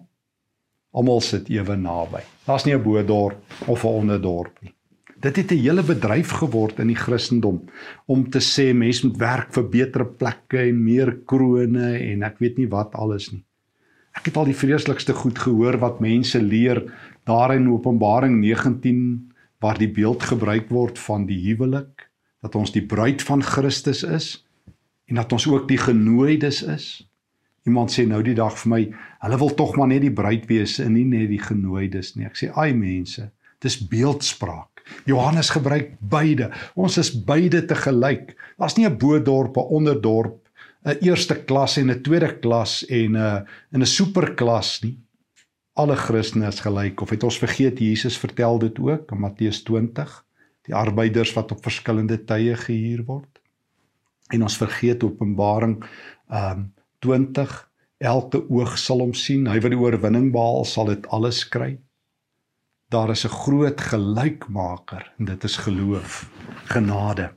almal 0.96 1.20
sit 1.20 1.50
ewe 1.52 1.76
naby. 1.76 2.22
Daar's 2.46 2.64
nie 2.64 2.74
'n 2.74 2.82
bo-dorp 2.82 3.38
of 3.66 3.84
'n 3.84 3.96
onderdorp 4.00 4.54
nie. 4.62 4.72
Dit 5.20 5.36
het 5.36 5.50
'n 5.50 5.62
hele 5.62 5.82
bedryf 5.82 6.30
geword 6.30 6.78
in 6.78 6.88
die 6.88 7.02
Christendom 7.04 7.64
om 8.06 8.30
te 8.30 8.38
sê 8.38 8.74
mense 8.74 9.06
moet 9.06 9.16
werk 9.16 9.52
vir 9.52 9.68
beter 9.68 10.04
plekke 10.06 10.58
en 10.58 10.84
meer 10.84 11.18
krone 11.24 11.98
en 12.12 12.22
ek 12.22 12.38
weet 12.38 12.58
nie 12.58 12.68
wat 12.68 12.94
alles 12.94 13.32
nie. 13.32 13.44
Ek 14.16 14.30
het 14.30 14.36
al 14.40 14.48
die 14.48 14.56
vreeslikste 14.56 15.14
goed 15.14 15.38
gehoor 15.38 15.78
wat 15.82 16.00
mense 16.00 16.40
leer 16.42 16.82
daar 17.28 17.54
in 17.54 17.68
Openbaring 17.70 18.40
19 18.40 19.32
waar 19.60 19.78
die 19.78 19.90
beeld 19.92 20.22
gebruik 20.22 20.70
word 20.72 20.98
van 20.98 21.26
die 21.28 21.38
huwelik 21.48 22.08
dat 22.44 22.56
ons 22.56 22.72
die 22.72 22.84
bruid 22.84 23.22
van 23.26 23.42
Christus 23.42 24.02
is 24.02 24.28
en 25.10 25.20
dat 25.20 25.32
ons 25.32 25.46
ook 25.46 25.68
die 25.68 25.78
genooides 25.78 26.62
is. 26.62 26.86
Iemand 27.66 27.90
sê 27.90 28.06
nou 28.06 28.22
die 28.22 28.36
dag 28.38 28.54
vir 28.62 28.70
my, 28.70 28.82
hulle 29.24 29.38
wil 29.42 29.54
tog 29.58 29.74
maar 29.76 29.90
net 29.90 30.04
die 30.04 30.14
bruid 30.14 30.46
wees 30.50 30.78
en 30.82 30.94
nie 30.94 31.06
net 31.06 31.28
die 31.30 31.42
genooides 31.42 32.14
nie. 32.16 32.26
Ek 32.26 32.38
sê, 32.38 32.50
"Ai 32.54 32.72
mense, 32.74 33.30
dis 33.60 33.78
beeldspraak. 33.88 34.82
Johannes 35.04 35.50
gebruik 35.50 35.96
beide. 36.00 36.50
Ons 36.74 36.98
is 36.98 37.10
beide 37.10 37.64
te 37.64 37.74
gelyk. 37.74 38.36
Daar's 38.58 38.76
nie 38.76 38.86
'n 38.86 38.98
bo-dorp, 38.98 39.56
'n 39.56 39.70
onderdorp, 39.78 40.45
'n 40.86 41.02
eerste 41.02 41.34
klas 41.44 41.76
en 41.76 41.90
'n 41.90 42.02
tweede 42.02 42.38
klas 42.38 42.84
en 42.86 43.16
'n 43.16 43.46
in 43.74 43.82
'n 43.82 43.86
superklas 43.86 44.82
nie. 44.82 44.98
Alle 45.74 45.96
Christene 45.96 46.46
is 46.46 46.60
gelyk 46.60 47.00
of 47.00 47.10
het 47.10 47.22
ons 47.22 47.38
vergeet 47.38 47.78
Jesus 47.78 48.18
vertel 48.18 48.58
dit 48.58 48.78
ook 48.78 49.12
in 49.12 49.20
Matteus 49.20 49.62
20 49.62 50.24
die 50.62 50.74
arbeiders 50.74 51.32
wat 51.32 51.52
op 51.52 51.62
verskillende 51.62 52.24
tye 52.24 52.56
gehuur 52.56 53.04
word. 53.04 53.40
En 54.32 54.42
ons 54.42 54.56
vergeet 54.56 55.04
Openbaring 55.04 55.84
um 56.30 56.72
20 56.98 57.70
elke 57.98 58.48
oog 58.50 58.78
sal 58.78 58.98
hom 58.98 59.14
sien. 59.14 59.46
Hy 59.46 59.60
wat 59.60 59.70
die 59.70 59.78
oorwinning 59.78 60.32
behaal 60.32 60.64
sal 60.64 60.86
dit 60.86 61.06
alles 61.06 61.48
kry. 61.48 61.78
Daar 62.90 63.10
is 63.10 63.24
'n 63.24 63.28
groot 63.42 63.80
gelykmaker 63.80 65.12
en 65.18 65.24
dit 65.24 65.44
is 65.44 65.56
geloof 65.56 66.30
genade 66.64 67.32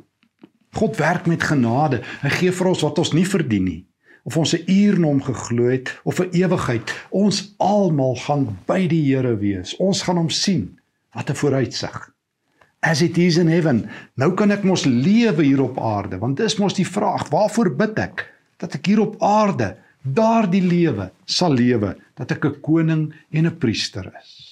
God 0.80 0.98
werk 0.98 1.28
met 1.28 1.44
genade 1.44 2.02
hy 2.24 2.32
gee 2.40 2.52
vir 2.56 2.72
ons 2.72 2.84
wat 2.86 3.00
ons 3.02 3.14
nie 3.14 3.28
verdien 3.28 3.66
nie 3.68 3.82
of 4.30 4.38
ons 4.38 4.54
'n 4.54 4.64
uur 4.68 5.00
na 5.00 5.08
hom 5.08 5.22
geglo 5.22 5.70
het 5.70 6.00
of 6.04 6.20
'n 6.20 6.30
ewigheid. 6.32 6.94
Ons 7.10 7.54
almal 7.58 8.16
gaan 8.16 8.58
by 8.66 8.88
die 8.88 9.04
Here 9.10 9.38
wees. 9.38 9.76
Ons 9.78 10.02
gaan 10.02 10.18
hom 10.18 10.30
sien. 10.30 10.80
Wat 11.14 11.30
'n 11.30 11.36
vooruitsig. 11.36 12.14
As 12.80 13.02
it 13.02 13.18
is 13.18 13.38
in 13.38 13.48
heaven. 13.48 13.90
Nou 14.16 14.34
kan 14.34 14.52
ek 14.52 14.64
mos 14.64 14.86
lewe 14.86 15.44
hier 15.44 15.62
op 15.62 15.80
aarde, 15.80 16.18
want 16.18 16.38
dis 16.38 16.58
mos 16.58 16.74
die 16.74 16.88
vraag, 16.88 17.30
waarvoor 17.30 17.76
bid 17.76 18.00
ek? 18.00 18.34
Dat 18.58 18.74
ek 18.74 18.86
hier 18.86 19.00
op 19.00 19.16
aarde 19.22 19.78
daardie 20.02 20.64
lewe 20.64 21.12
sal 21.26 21.54
lewe, 21.54 21.98
dat 22.16 22.32
ek 22.32 22.46
'n 22.46 22.62
koning 22.62 23.14
en 23.32 23.46
'n 23.46 23.58
priester 23.58 24.12
is. 24.22 24.49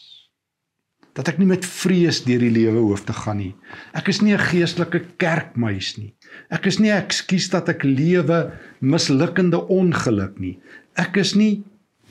Dat 1.17 1.31
ek 1.31 1.39
nie 1.41 1.49
met 1.49 1.65
vrees 1.65 2.21
deur 2.27 2.43
die 2.45 2.53
lewe 2.53 2.83
hoef 2.91 3.03
te 3.07 3.15
gaan 3.15 3.39
nie. 3.41 3.55
Ek 3.97 4.09
is 4.11 4.21
nie 4.21 4.33
'n 4.33 4.47
geestelike 4.51 5.01
kerkmuis 5.17 5.97
nie. 5.97 6.13
Ek 6.51 6.67
is 6.67 6.79
nie 6.79 6.91
ekskuus 6.91 7.49
dat 7.49 7.69
ek 7.69 7.83
lewe 7.83 8.51
mislukkende 8.81 9.57
ongeluk 9.67 10.39
nie. 10.39 10.59
Ek 10.95 11.17
is 11.17 11.33
nie 11.35 11.63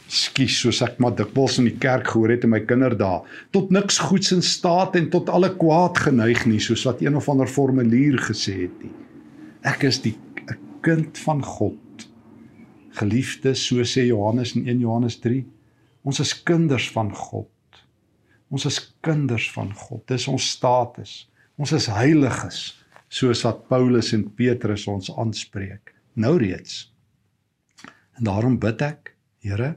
skuis 0.08 0.60
soos 0.62 0.82
ek 0.86 1.00
maar 1.02 1.14
dikwels 1.18 1.58
in 1.58 1.66
die 1.66 1.78
kerk 1.82 2.12
gehoor 2.12 2.30
het 2.30 2.44
in 2.46 2.52
my 2.52 2.60
kinderdae 2.60 3.25
tot 3.54 3.72
niks 3.75 3.98
goeds 3.98 4.32
in 4.36 4.42
staat 4.42 4.94
en 4.98 5.08
tot 5.10 5.30
alle 5.34 5.50
kwaad 5.58 5.98
geneig 5.98 6.44
nie 6.46 6.60
soos 6.62 6.84
wat 6.86 7.02
een 7.02 7.16
of 7.18 7.28
ander 7.28 7.50
formulier 7.50 8.18
gesê 8.28 8.66
het 8.66 8.76
nie. 8.84 8.94
Ek 9.66 9.82
is 9.82 9.98
die 9.98 10.14
'n 10.46 10.58
kind 10.82 11.18
van 11.18 11.42
God. 11.42 12.08
Geliefde, 12.90 13.54
so 13.54 13.76
sê 13.82 14.06
Johannes 14.06 14.54
in 14.56 14.68
1 14.68 14.80
Johannes 14.80 15.18
3. 15.20 15.44
Ons 16.04 16.20
is 16.20 16.42
kinders 16.42 16.90
van 16.90 17.12
God. 17.14 17.48
Ons 18.50 18.67
is 18.69 18.81
kinders 19.05 19.50
van 19.53 19.73
God. 19.75 20.05
Dis 20.09 20.29
ons 20.31 20.50
status. 20.57 21.25
Ons 21.57 21.73
is 21.73 21.88
heiliges 21.91 22.61
soos 23.09 23.43
wat 23.47 23.67
Paulus 23.71 24.12
en 24.17 24.26
Petrus 24.35 24.87
ons 24.91 25.11
aanspreek 25.15 25.95
nou 26.19 26.37
reeds 26.41 26.87
en 28.17 28.26
daarom 28.31 28.59
bid 28.61 28.83
ek 28.83 29.12
Here 29.47 29.76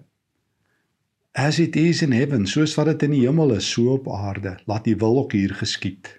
as 1.38 1.60
it 1.62 1.76
is 1.78 2.02
in 2.02 2.16
heaven 2.16 2.48
soos 2.50 2.74
wat 2.80 2.90
dit 2.90 3.06
in 3.06 3.14
die 3.18 3.26
hemel 3.28 3.54
is 3.54 3.68
so 3.70 3.94
op 4.00 4.08
aarde 4.10 4.56
laat 4.72 4.88
u 4.90 4.96
wil 5.04 5.20
ook 5.24 5.36
hier 5.38 5.54
geskied 5.60 6.10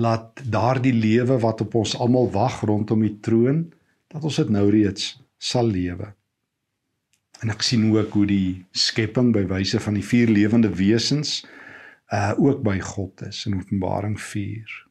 laat 0.00 0.40
daardie 0.52 0.94
lewe 0.94 1.36
wat 1.42 1.60
op 1.66 1.76
ons 1.82 1.96
almal 2.00 2.30
wag 2.32 2.62
rondom 2.70 3.04
die 3.04 3.16
troon 3.20 3.66
dat 4.12 4.24
ons 4.24 4.40
dit 4.40 4.52
nou 4.56 4.64
reeds 4.72 5.16
sal 5.36 5.68
lewe 5.68 6.14
en 7.44 7.52
ek 7.52 7.62
sien 7.62 7.84
ook 7.92 8.14
hoe 8.16 8.26
die 8.26 8.64
skepping 8.72 9.32
by 9.34 9.44
wyse 9.50 9.80
van 9.80 9.98
die 9.98 10.06
vier 10.06 10.32
lewende 10.32 10.72
wesens 10.72 11.42
uh 12.14 12.32
ook 12.38 12.62
by 12.62 12.78
God 12.80 13.26
is 13.26 13.44
in 13.46 13.58
Openbaring 13.58 14.20
4 14.20 14.86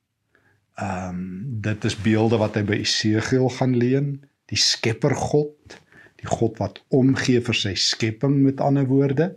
Ehm 0.76 1.10
um, 1.10 1.62
dit 1.62 1.84
is 1.84 1.96
beelde 1.96 2.38
wat 2.38 2.58
hy 2.60 2.66
by 2.68 2.78
Esegiel 2.84 3.48
gaan 3.58 3.78
leen, 3.80 4.08
die 4.52 4.60
Skepper 4.60 5.14
God, 5.16 5.78
die 6.20 6.28
God 6.28 6.60
wat 6.60 6.82
omgee 6.92 7.40
vir 7.40 7.56
sy 7.56 7.72
skepping 7.80 8.42
met 8.44 8.60
ander 8.60 8.84
woorde, 8.90 9.30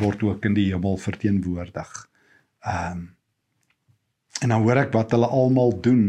word 0.00 0.24
ook 0.24 0.48
in 0.48 0.56
die 0.56 0.70
hemel 0.70 0.96
verteenwoordig. 0.96 1.92
Ehm 2.64 3.04
um, 3.04 3.06
en 4.38 4.52
dan 4.52 4.62
hoor 4.62 4.78
ek 4.78 4.92
wat 4.94 5.10
hulle 5.10 5.26
almal 5.34 5.72
doen. 5.82 6.02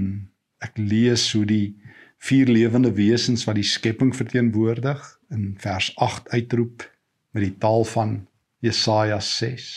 Ek 0.61 0.75
lees 0.77 1.23
hoe 1.33 1.47
die 1.49 1.73
vier 2.21 2.45
lewende 2.45 2.91
wesens 2.93 3.41
wat 3.47 3.57
die 3.57 3.65
skepping 3.65 4.11
verteenwoordig 4.13 5.01
in 5.29 5.53
vers 5.57 5.91
8 5.95 6.29
uitroep 6.29 6.85
met 7.31 7.43
die 7.43 7.55
taal 7.57 7.83
van 7.83 8.27
Jesaja 8.59 9.19
6. 9.19 9.69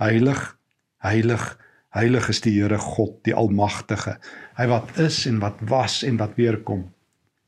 Heilig, 0.00 0.58
heilig, 1.04 1.52
Heilig 1.94 2.26
is 2.32 2.40
die 2.42 2.56
Here 2.56 2.78
God, 2.82 3.20
die 3.22 3.36
Almagtige. 3.38 4.16
Hy 4.58 4.64
wat 4.66 4.96
is 4.98 5.20
en 5.30 5.38
wat 5.38 5.60
was 5.70 6.00
en 6.02 6.16
wat 6.18 6.34
weer 6.34 6.56
kom. 6.66 6.88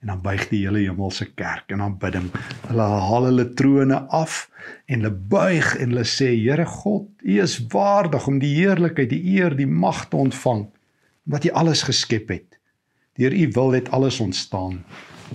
En 0.04 0.12
dan 0.12 0.20
buig 0.22 0.44
die 0.52 0.60
hele 0.62 0.84
hemelse 0.84 1.26
kerk 1.34 1.72
en 1.75 1.82
aanbidding. 1.82 2.28
Hulle 2.68 2.86
haal 2.86 3.26
hulle 3.26 3.48
trone 3.58 3.98
af 4.14 4.44
en 4.86 5.02
hulle 5.02 5.10
buig 5.10 5.72
en 5.80 5.90
hulle 5.90 6.06
sê 6.06 6.30
Here 6.36 6.66
God, 6.76 7.08
U 7.26 7.40
is 7.42 7.56
waardig 7.75 8.28
om 8.30 8.38
die 8.38 8.52
heerlikheid, 8.54 9.10
die 9.10 9.34
eer, 9.34 9.56
die 9.58 9.66
mag 9.66 10.04
te 10.12 10.20
ontvang 10.20 10.68
wat 11.26 11.48
U 11.50 11.54
alles 11.58 11.82
geskep 11.88 12.30
het. 12.30 12.60
Deur 13.18 13.34
U 13.34 13.48
wil 13.58 13.75
het 13.80 13.90
alles 13.90 14.20
ontstaan 14.22 14.84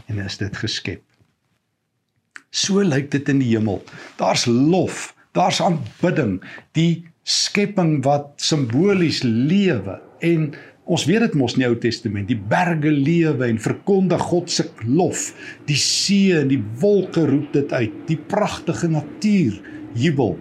en 0.07 0.23
is 0.23 0.39
dit 0.39 0.55
geskep. 0.55 1.03
So 2.51 2.83
lyk 2.83 3.07
dit 3.13 3.29
in 3.31 3.39
die 3.39 3.53
hemel. 3.53 3.79
Daar's 4.19 4.45
lof, 4.45 5.13
daar's 5.35 5.61
aanbidding. 5.63 6.41
Die 6.75 7.05
skepping 7.23 8.01
wat 8.03 8.33
simbolies 8.43 9.21
lewe. 9.23 9.99
En 10.19 10.51
ons 10.83 11.05
weet 11.07 11.23
dit 11.23 11.37
mos 11.39 11.55
in 11.55 11.63
die 11.63 11.69
Ou 11.69 11.77
Testament 11.79 12.27
die 12.27 12.39
berge 12.51 12.91
lewe 12.91 13.47
en 13.47 13.61
verkondig 13.61 14.23
God 14.27 14.51
se 14.51 14.67
lof. 14.83 15.29
Die 15.69 15.79
see 15.79 16.35
en 16.35 16.51
die 16.51 16.61
wolke 16.81 17.23
roep 17.29 17.53
dit 17.55 17.71
uit. 17.71 17.95
Die 18.09 18.19
pragtige 18.19 18.91
natuur 18.91 19.61
jubel 19.95 20.35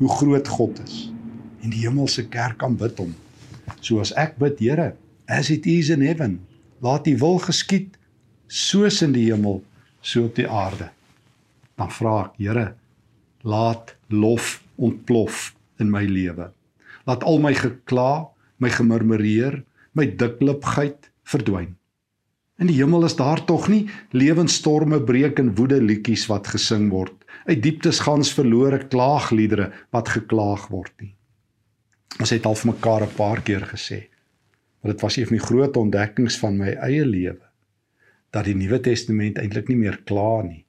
hoe 0.00 0.14
groot 0.18 0.48
God 0.50 0.82
is. 0.82 1.04
En 1.62 1.70
die 1.70 1.84
hemelse 1.84 2.26
kerk 2.32 2.64
aanbid 2.66 2.98
hom. 2.98 3.14
Soos 3.78 4.10
ek 4.18 4.34
bid 4.42 4.58
Here 4.62 4.92
as 5.30 5.50
it 5.50 5.66
is 5.66 5.92
in 5.94 6.02
heaven 6.02 6.40
laat 6.82 7.06
u 7.06 7.14
wil 7.18 7.38
geskied 7.38 7.94
soos 8.46 8.98
in 9.06 9.14
die 9.14 9.28
hemel 9.30 9.62
so 10.02 10.26
op 10.26 10.34
die 10.36 10.48
aarde 10.48 10.90
dan 11.82 11.92
vra 11.98 12.16
ek 12.26 12.38
Here 12.38 12.66
laat 13.42 13.96
lof 14.08 14.62
ontplof 14.78 15.52
in 15.82 15.90
my 15.90 16.04
lewe. 16.06 16.52
Laat 17.06 17.24
al 17.26 17.40
my 17.42 17.50
gekla, 17.58 18.30
my 18.62 18.70
gemurmureer, 18.70 19.64
my 19.98 20.06
diklipheid 20.06 21.10
verdwyn. 21.26 21.74
In 22.62 22.70
die 22.70 22.76
hemel 22.78 23.08
is 23.08 23.16
daar 23.18 23.42
tog 23.48 23.66
nie 23.72 23.88
lewensstorme 24.14 25.00
breek 25.02 25.40
en 25.42 25.56
woede 25.58 25.80
liedjies 25.82 26.28
wat 26.30 26.52
gesing 26.52 26.92
word. 26.92 27.16
Uit 27.48 27.62
dieptes 27.64 27.98
gans 28.06 28.30
verlore 28.36 28.84
klaagliedere 28.86 29.72
wat 29.90 30.14
geklaag 30.14 30.68
word 30.70 30.94
nie. 31.02 31.16
Ons 32.22 32.30
het 32.30 32.46
al 32.46 32.54
vir 32.54 32.70
mekaar 32.70 33.02
'n 33.02 33.16
paar 33.16 33.42
keer 33.42 33.66
gesê, 33.66 34.06
maar 34.78 34.92
dit 34.92 35.02
was 35.02 35.16
een 35.16 35.26
van 35.26 35.36
die 35.36 35.46
groot 35.46 35.76
ontdekkings 35.76 36.38
van 36.38 36.56
my 36.56 36.76
eie 36.78 37.04
lewe 37.04 37.50
dat 38.30 38.44
die 38.44 38.54
Nuwe 38.54 38.80
Testament 38.80 39.38
eintlik 39.38 39.68
nie 39.68 39.76
meer 39.76 39.98
kla 40.08 40.42
nie. 40.42 40.61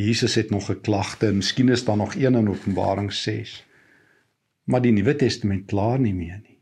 Jesus 0.00 0.34
het 0.34 0.50
nog 0.50 0.66
geklagte 0.66 1.26
en 1.26 1.40
miskien 1.42 1.68
is 1.68 1.84
daar 1.84 1.96
nog 1.96 2.14
een 2.14 2.34
in 2.34 2.48
Openbaring 2.48 3.12
6 3.12 3.58
maar 4.70 4.82
die 4.84 4.94
Nuwe 4.94 5.16
Testament 5.18 5.66
klaar 5.70 5.98
nie 6.00 6.14
meer 6.14 6.38
nie. 6.38 6.58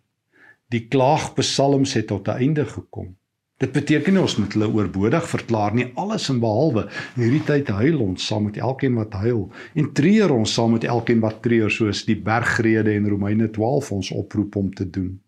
Die 0.73 0.87
klaagpsalms 0.89 1.95
het 1.97 2.09
tot 2.09 2.29
'n 2.29 2.41
einde 2.45 2.65
gekom. 2.67 3.17
Dit 3.59 3.73
beteken 3.73 4.13
nie 4.13 4.23
ons 4.23 4.37
moet 4.37 4.53
hulle 4.53 4.73
oorbodig 4.73 5.29
verklaar 5.29 5.75
nie, 5.75 5.91
alles 5.95 6.29
en 6.29 6.41
behalwe. 6.41 6.89
In 7.17 7.23
hierdie 7.23 7.45
tyd 7.45 7.69
huil 7.69 8.01
ons 8.01 8.27
saam 8.27 8.45
met 8.45 8.57
elkeen 8.57 8.95
wat 8.95 9.13
huil 9.13 9.51
en 9.75 9.93
treur 9.93 10.31
ons 10.31 10.53
saam 10.53 10.73
met 10.73 10.85
elkeen 10.85 11.21
wat 11.21 11.43
treur 11.43 11.71
soos 11.71 12.05
die 12.05 12.17
bergrede 12.17 12.93
en 12.93 13.09
Romeine 13.09 13.51
12 13.51 13.93
ons 13.93 14.11
oproep 14.11 14.57
om 14.57 14.75
te 14.75 14.91
doen. 14.91 15.21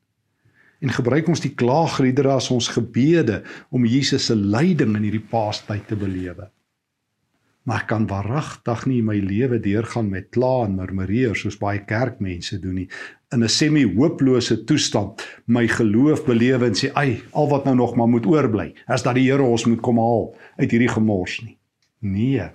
En 0.80 0.90
gebruik 0.90 1.28
ons 1.28 1.40
die 1.40 1.54
klaagliedere 1.54 2.30
as 2.30 2.50
ons 2.50 2.68
gebede 2.68 3.42
om 3.70 3.84
Jesus 3.84 4.24
se 4.24 4.34
lyding 4.34 4.96
in 4.96 5.02
hierdie 5.02 5.28
paastyd 5.30 5.88
te 5.88 5.96
belewe 5.96 6.50
maar 7.62 7.84
kan 7.86 8.06
waaragtig 8.06 8.86
nie 8.88 9.00
my 9.04 9.18
lewe 9.20 9.60
deurgaan 9.60 10.08
met 10.10 10.30
kla 10.34 10.64
en 10.64 10.78
murmureer 10.78 11.36
soos 11.36 11.58
baie 11.60 11.82
kerkmense 11.84 12.58
doen 12.60 12.80
nie. 12.80 12.88
In 13.30 13.44
'n 13.44 13.48
semi-hooplose 13.48 14.64
toestand 14.64 15.26
my 15.46 15.68
geloof 15.68 16.24
belewe 16.24 16.66
en 16.66 16.74
sê 16.74 16.92
ai 16.94 17.22
al 17.32 17.48
wat 17.48 17.64
nou 17.64 17.76
nog 17.76 17.94
maar 17.96 18.08
moet 18.08 18.26
oorbly 18.26 18.74
is 18.88 19.02
dat 19.02 19.14
die 19.14 19.30
Here 19.30 19.42
ons 19.42 19.66
moet 19.66 19.80
kom 19.80 19.98
haal 19.98 20.34
uit 20.56 20.70
hierdie 20.70 20.88
gemors 20.88 21.40
nie. 21.42 21.56
Nee. 22.00 22.48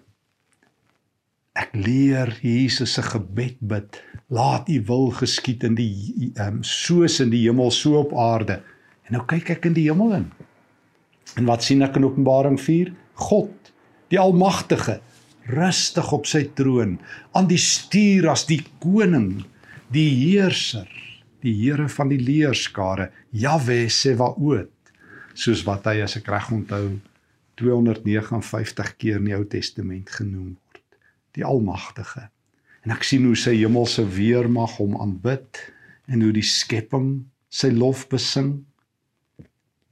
Ek 1.53 1.71
leer 1.71 2.37
Jesus 2.41 2.93
se 2.93 3.01
gebed 3.01 3.57
bid. 3.59 4.03
Laat 4.27 4.69
u 4.69 4.81
wil 4.85 5.11
geskied 5.11 5.63
in 5.63 5.75
die 5.75 6.33
um, 6.35 6.63
soos 6.63 7.19
in 7.19 7.29
die 7.29 7.45
hemel 7.45 7.71
so 7.71 7.99
op 8.01 8.11
aarde. 8.13 8.61
En 9.07 9.15
nou 9.15 9.23
kyk 9.25 9.49
ek 9.49 9.65
in 9.69 9.73
die 9.73 9.87
hemel 9.87 10.13
in. 10.17 10.31
En 11.37 11.45
wat 11.45 11.63
sien 11.63 11.81
ek 11.85 11.95
in 11.95 12.07
Openbaring 12.09 12.59
4 12.59 12.91
God 13.13 13.54
die 14.13 14.19
almagtige 14.21 14.99
rustig 15.49 16.11
op 16.15 16.29
sy 16.29 16.45
troon 16.57 16.97
aan 17.37 17.49
die 17.49 17.61
stuur 17.61 18.31
as 18.33 18.45
die 18.49 18.61
koning 18.83 19.45
die 19.93 20.09
heerser 20.09 20.89
die 21.45 21.53
Here 21.53 21.85
van 21.93 22.09
die 22.09 22.21
leerskare 22.21 23.11
Jahwe 23.35 23.85
Sevaot 23.93 24.71
soos 25.37 25.61
wat 25.67 25.85
hy 25.89 25.99
as 26.05 26.15
ek 26.17 26.29
reg 26.31 26.49
onthou 26.55 26.95
259 27.61 28.95
keer 28.99 29.19
in 29.19 29.29
die 29.29 29.35
Ou 29.37 29.43
Testament 29.47 30.09
genoem 30.11 30.55
word. 30.55 30.81
Die 31.35 31.45
almagtige. 31.45 32.29
En 32.83 32.93
ek 32.95 33.05
sien 33.07 33.25
hoe 33.27 33.37
sy 33.39 33.55
hemelse 33.57 34.03
weermag 34.15 34.77
hom 34.79 34.97
aanbid 35.01 35.61
en 36.11 36.23
hoe 36.23 36.33
die 36.35 36.45
skepping 36.45 37.27
sy 37.49 37.71
lof 37.73 38.05
besing 38.11 38.65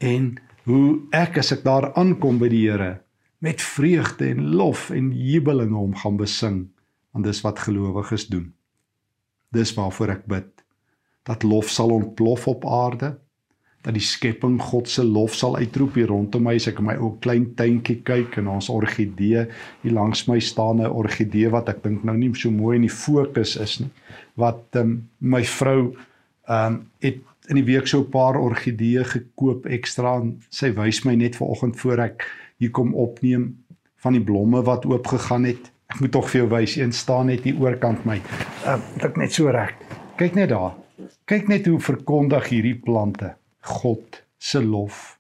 en 0.03 0.33
hoe 0.67 1.03
ek 1.15 1.39
as 1.41 1.53
ek 1.55 1.63
daar 1.65 1.91
aankom 1.99 2.39
by 2.41 2.49
die 2.51 2.65
Here 2.65 2.97
met 3.43 3.61
vreugde 3.61 4.29
en 4.31 4.53
lof 4.55 4.89
en 4.95 5.11
jubelinge 5.11 5.77
om 5.77 5.95
gaan 5.95 6.17
besing 6.17 6.61
want 7.11 7.27
dis 7.27 7.41
wat 7.45 7.59
gelowiges 7.59 8.25
doen. 8.31 8.53
Dis 9.53 9.73
waarvoor 9.77 10.15
ek 10.15 10.23
bid 10.31 10.63
dat 11.27 11.43
lof 11.43 11.69
sal 11.69 11.91
ontplof 11.93 12.47
op 12.47 12.65
aarde 12.65 13.13
dat 13.83 13.97
die 13.97 14.03
skepping 14.03 14.55
God 14.63 14.87
se 14.89 15.03
lof 15.03 15.35
sal 15.35 15.57
uitroep 15.59 15.99
hier 15.99 16.07
rondom 16.07 16.45
my 16.47 16.55
as 16.55 16.69
ek 16.71 16.79
in 16.79 16.87
my 16.87 16.95
ou 16.95 17.11
klein 17.23 17.49
tuintjie 17.59 17.99
kyk 18.07 18.39
en 18.39 18.47
ons 18.53 18.71
orgidee 18.71 19.43
hier 19.83 19.95
langs 19.95 20.23
my 20.31 20.39
staan 20.39 20.79
'n 20.79 20.87
orgidee 21.03 21.51
wat 21.51 21.69
ek 21.69 21.83
dink 21.83 22.03
nou 22.07 22.15
nie 22.17 22.31
so 22.33 22.51
mooi 22.51 22.77
in 22.79 22.87
die 22.87 22.95
fokus 22.95 23.57
is 23.59 23.79
nie 23.81 23.91
wat 24.39 24.63
um, 24.79 25.09
my 25.19 25.43
vrou 25.43 25.91
um, 26.47 26.79
het 27.03 27.19
in 27.51 27.59
die 27.59 27.67
week 27.67 27.87
so 27.87 27.99
'n 27.99 28.11
paar 28.11 28.39
orgidee 28.39 29.03
gekoop 29.03 29.67
ekstra 29.67 30.15
en 30.21 30.39
sy 30.49 30.71
wys 30.71 31.03
my 31.03 31.15
net 31.15 31.35
vanoggend 31.35 31.75
voor 31.75 31.99
ek 32.07 32.23
hier 32.63 32.71
kom 32.71 32.93
opneem 32.95 33.49
van 34.03 34.15
die 34.15 34.23
blomme 34.23 34.63
wat 34.67 34.85
oop 34.87 35.07
gegaan 35.11 35.47
het. 35.47 35.71
Ek 35.91 35.99
moet 36.01 36.13
tog 36.15 36.29
vir 36.31 36.43
jou 36.43 36.49
wys, 36.53 36.77
een 36.79 36.93
staan 36.95 37.29
net 37.31 37.43
hier 37.47 37.59
oorkant 37.61 38.05
my. 38.07 38.19
Uh, 38.63 38.79
ek 39.03 39.19
net 39.19 39.35
so 39.35 39.51
reg. 39.51 39.73
Kyk 40.19 40.37
net 40.39 40.51
daar. 40.53 40.77
Kyk 41.29 41.49
net 41.51 41.67
hoe 41.67 41.79
verkondig 41.83 42.49
hierdie 42.51 42.77
plante 42.79 43.33
God 43.73 44.21
se 44.39 44.61
lof. 44.63 45.17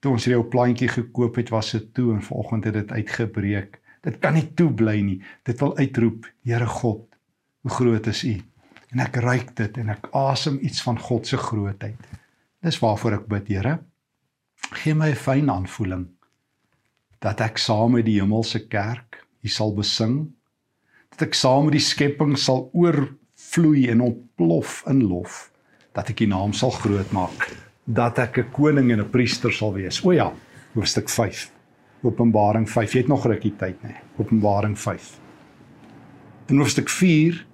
Toe 0.00 0.14
ons 0.14 0.26
hierdie 0.26 0.38
ou 0.38 0.46
plantjie 0.50 0.88
gekoop 0.90 1.38
het, 1.40 1.50
was 1.52 1.72
dit 1.76 1.90
toe 1.96 2.14
en 2.14 2.22
vanoggend 2.24 2.70
het 2.70 2.78
dit 2.78 2.94
uitgebreek. 3.00 3.80
Dit 4.06 4.20
kan 4.22 4.34
nie 4.38 4.46
toe 4.56 4.70
bly 4.72 4.96
nie. 5.04 5.18
Dit 5.44 5.60
wil 5.60 5.74
uitroep, 5.76 6.30
Here 6.46 6.66
God, 6.66 7.04
hoe 7.66 7.74
groot 7.74 8.06
is 8.10 8.22
U? 8.24 8.38
En 8.90 9.04
ek 9.04 9.20
ruik 9.22 9.52
dit 9.58 9.82
en 9.82 9.92
ek 9.92 10.08
asem 10.16 10.56
iets 10.66 10.80
van 10.86 10.98
God 10.98 11.28
se 11.28 11.38
grootheid. 11.38 12.16
Dis 12.64 12.80
waarvoor 12.80 13.20
ek 13.20 13.28
bid, 13.28 13.52
Here. 13.52 13.76
Gee 14.80 14.94
my 14.94 15.10
'n 15.10 15.20
fyn 15.20 15.50
aanvoeling 15.50 16.08
dat 17.20 17.40
ek 17.44 17.58
saam 17.60 17.96
met 17.98 18.06
die 18.08 18.18
hemelse 18.20 18.66
kerk 18.68 19.20
hier 19.44 19.52
sal 19.52 19.74
besing 19.76 20.30
dat 21.12 21.28
ek 21.28 21.34
saam 21.36 21.68
met 21.68 21.76
die 21.76 21.84
skepping 21.84 22.36
sal 22.38 22.68
oorvloei 22.72 23.88
en 23.92 24.04
ontplof 24.06 24.80
in 24.90 25.02
lof 25.08 25.48
dat 25.96 26.12
ek 26.12 26.22
die 26.22 26.30
naam 26.30 26.54
sal 26.56 26.72
groot 26.72 27.12
maak 27.16 27.50
dat 27.84 28.18
ek 28.18 28.38
'n 28.38 28.50
koning 28.52 28.92
en 28.92 29.00
'n 29.00 29.10
priester 29.10 29.52
sal 29.52 29.72
wees. 29.74 30.04
O 30.04 30.12
ja 30.12 30.32
hoofstuk 30.74 31.08
5 31.08 31.50
Openbaring 32.02 32.68
5 32.68 32.92
jy 32.92 32.98
het 32.98 33.08
nog 33.08 33.26
rukkie 33.26 33.56
tyd 33.56 33.82
nê. 33.82 33.94
Openbaring 34.18 34.78
5 34.78 35.18
In 36.48 36.58
hoofstuk 36.58 36.88
4 36.88 37.46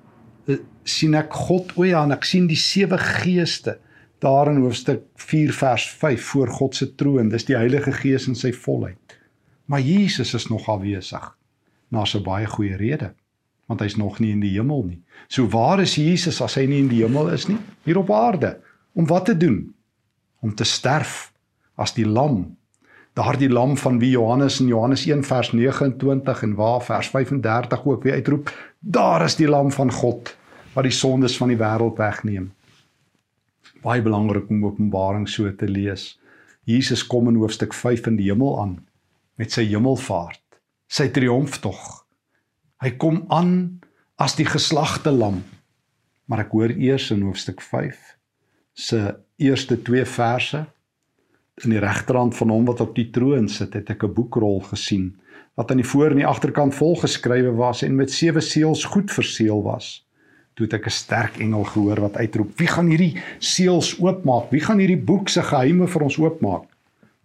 eh, 0.47 0.57
sien 0.85 1.15
ek 1.15 1.33
God 1.33 1.73
o 1.77 1.85
ja 1.85 2.05
en 2.05 2.13
ek 2.13 2.25
sien 2.25 2.47
die 2.47 2.57
sewe 2.57 2.99
geeste 2.99 3.79
daar 4.21 4.49
in 4.49 4.61
hoofstuk 4.63 5.03
4 5.15 5.53
vers 5.53 5.91
5 5.91 6.23
voor 6.23 6.49
God 6.49 6.75
se 6.75 6.95
troon. 6.95 7.29
Dis 7.29 7.45
die 7.45 7.57
Heilige 7.57 7.93
Gees 7.93 8.29
in 8.29 8.35
sy 8.35 8.53
volheid 8.53 8.99
Maar 9.67 9.81
Jesus 9.81 10.35
is 10.35 10.47
nog 10.47 10.69
afwesig. 10.69 11.37
Na 11.89 12.05
so 12.05 12.21
baie 12.23 12.47
goeie 12.47 12.77
rede, 12.77 13.13
want 13.67 13.83
hy's 13.83 13.97
nog 13.99 14.19
nie 14.23 14.33
in 14.35 14.43
die 14.43 14.55
hemel 14.55 14.85
nie. 14.87 15.01
So 15.29 15.47
waar 15.51 15.81
is 15.83 15.97
Jesus 15.99 16.41
as 16.43 16.57
hy 16.59 16.67
nie 16.71 16.83
in 16.85 16.91
die 16.91 17.03
hemel 17.03 17.31
is 17.35 17.47
nie? 17.51 17.59
Hier 17.87 17.99
op 17.99 18.11
aarde. 18.11 18.57
Om 18.95 19.07
wat 19.11 19.27
te 19.31 19.37
doen? 19.37 19.75
Om 20.41 20.55
te 20.55 20.65
sterf 20.65 21.33
as 21.75 21.95
die 21.95 22.07
lam. 22.07 22.57
Daardie 23.17 23.49
lam 23.51 23.77
van 23.81 23.99
wie 23.99 24.13
Johannes 24.13 24.61
in 24.61 24.69
Johannes 24.71 25.07
1 25.07 25.25
vers 25.25 25.53
29 25.53 26.43
en 26.43 26.55
waar 26.55 26.83
vers 26.85 27.09
35 27.09 27.87
ook 27.87 28.03
weer 28.03 28.19
uitroep, 28.21 28.53
daar 28.79 29.25
is 29.25 29.37
die 29.37 29.49
lam 29.49 29.73
van 29.73 29.93
God 29.93 30.35
wat 30.75 30.85
die 30.85 30.93
sondes 30.93 31.37
van 31.41 31.49
die 31.49 31.57
wêreld 31.57 31.97
wegneem. 31.97 32.51
Baie 33.83 34.03
belangrik 34.03 34.51
om 34.53 34.67
Openbaring 34.67 35.29
so 35.29 35.49
te 35.57 35.69
lees. 35.69 36.19
Jesus 36.65 37.07
kom 37.07 37.29
in 37.31 37.39
hoofstuk 37.41 37.75
5 37.75 38.11
in 38.13 38.21
die 38.21 38.29
hemel 38.31 38.61
aan 38.61 38.77
met 39.37 39.53
sy 39.53 39.65
hemelvaart, 39.69 40.61
sy 40.89 41.09
triomftog. 41.13 42.07
Hy 42.83 42.93
kom 43.01 43.25
aan 43.33 43.81
as 44.21 44.37
die 44.37 44.49
geslagte 44.49 45.13
lam. 45.13 45.43
Maar 46.27 46.47
ek 46.47 46.55
hoor 46.57 46.73
eers 46.75 47.11
in 47.15 47.23
hoofstuk 47.23 47.63
5 47.63 48.17
se 48.77 48.99
eerste 49.41 49.79
2 49.83 50.05
verse 50.05 50.59
in 51.65 51.73
die 51.73 51.81
regterhand 51.81 52.37
van 52.37 52.51
hom 52.53 52.67
wat 52.69 52.83
op 52.85 52.93
die 52.97 53.09
troon 53.13 53.49
sit, 53.49 53.73
het 53.73 53.89
ek 53.91 54.05
'n 54.05 54.13
boekrol 54.13 54.61
gesien 54.61 55.15
wat 55.57 55.71
aan 55.71 55.81
die 55.81 55.89
voor 55.89 56.11
en 56.13 56.21
die 56.21 56.29
agterkant 56.29 56.75
vol 56.77 56.97
geskrywe 57.01 57.55
was 57.57 57.83
en 57.83 57.97
met 57.97 58.13
sewe 58.13 58.41
seels 58.41 58.85
goed 58.85 59.11
verseël 59.11 59.63
was. 59.65 60.05
Toe 60.55 60.67
het 60.67 60.75
ek 60.75 60.87
'n 60.87 60.91
sterk 60.91 61.39
engel 61.41 61.65
gehoor 61.65 62.01
wat 62.01 62.17
uitroep: 62.17 62.59
"Wie 62.59 62.67
gaan 62.67 62.87
hierdie 62.87 63.17
seels 63.39 63.97
oopmaak? 64.01 64.51
Wie 64.51 64.61
gaan 64.61 64.79
hierdie 64.79 65.05
boek 65.05 65.29
se 65.29 65.43
geheime 65.43 65.89
vir 65.89 66.03
ons 66.03 66.19
oopmaak?" 66.19 66.76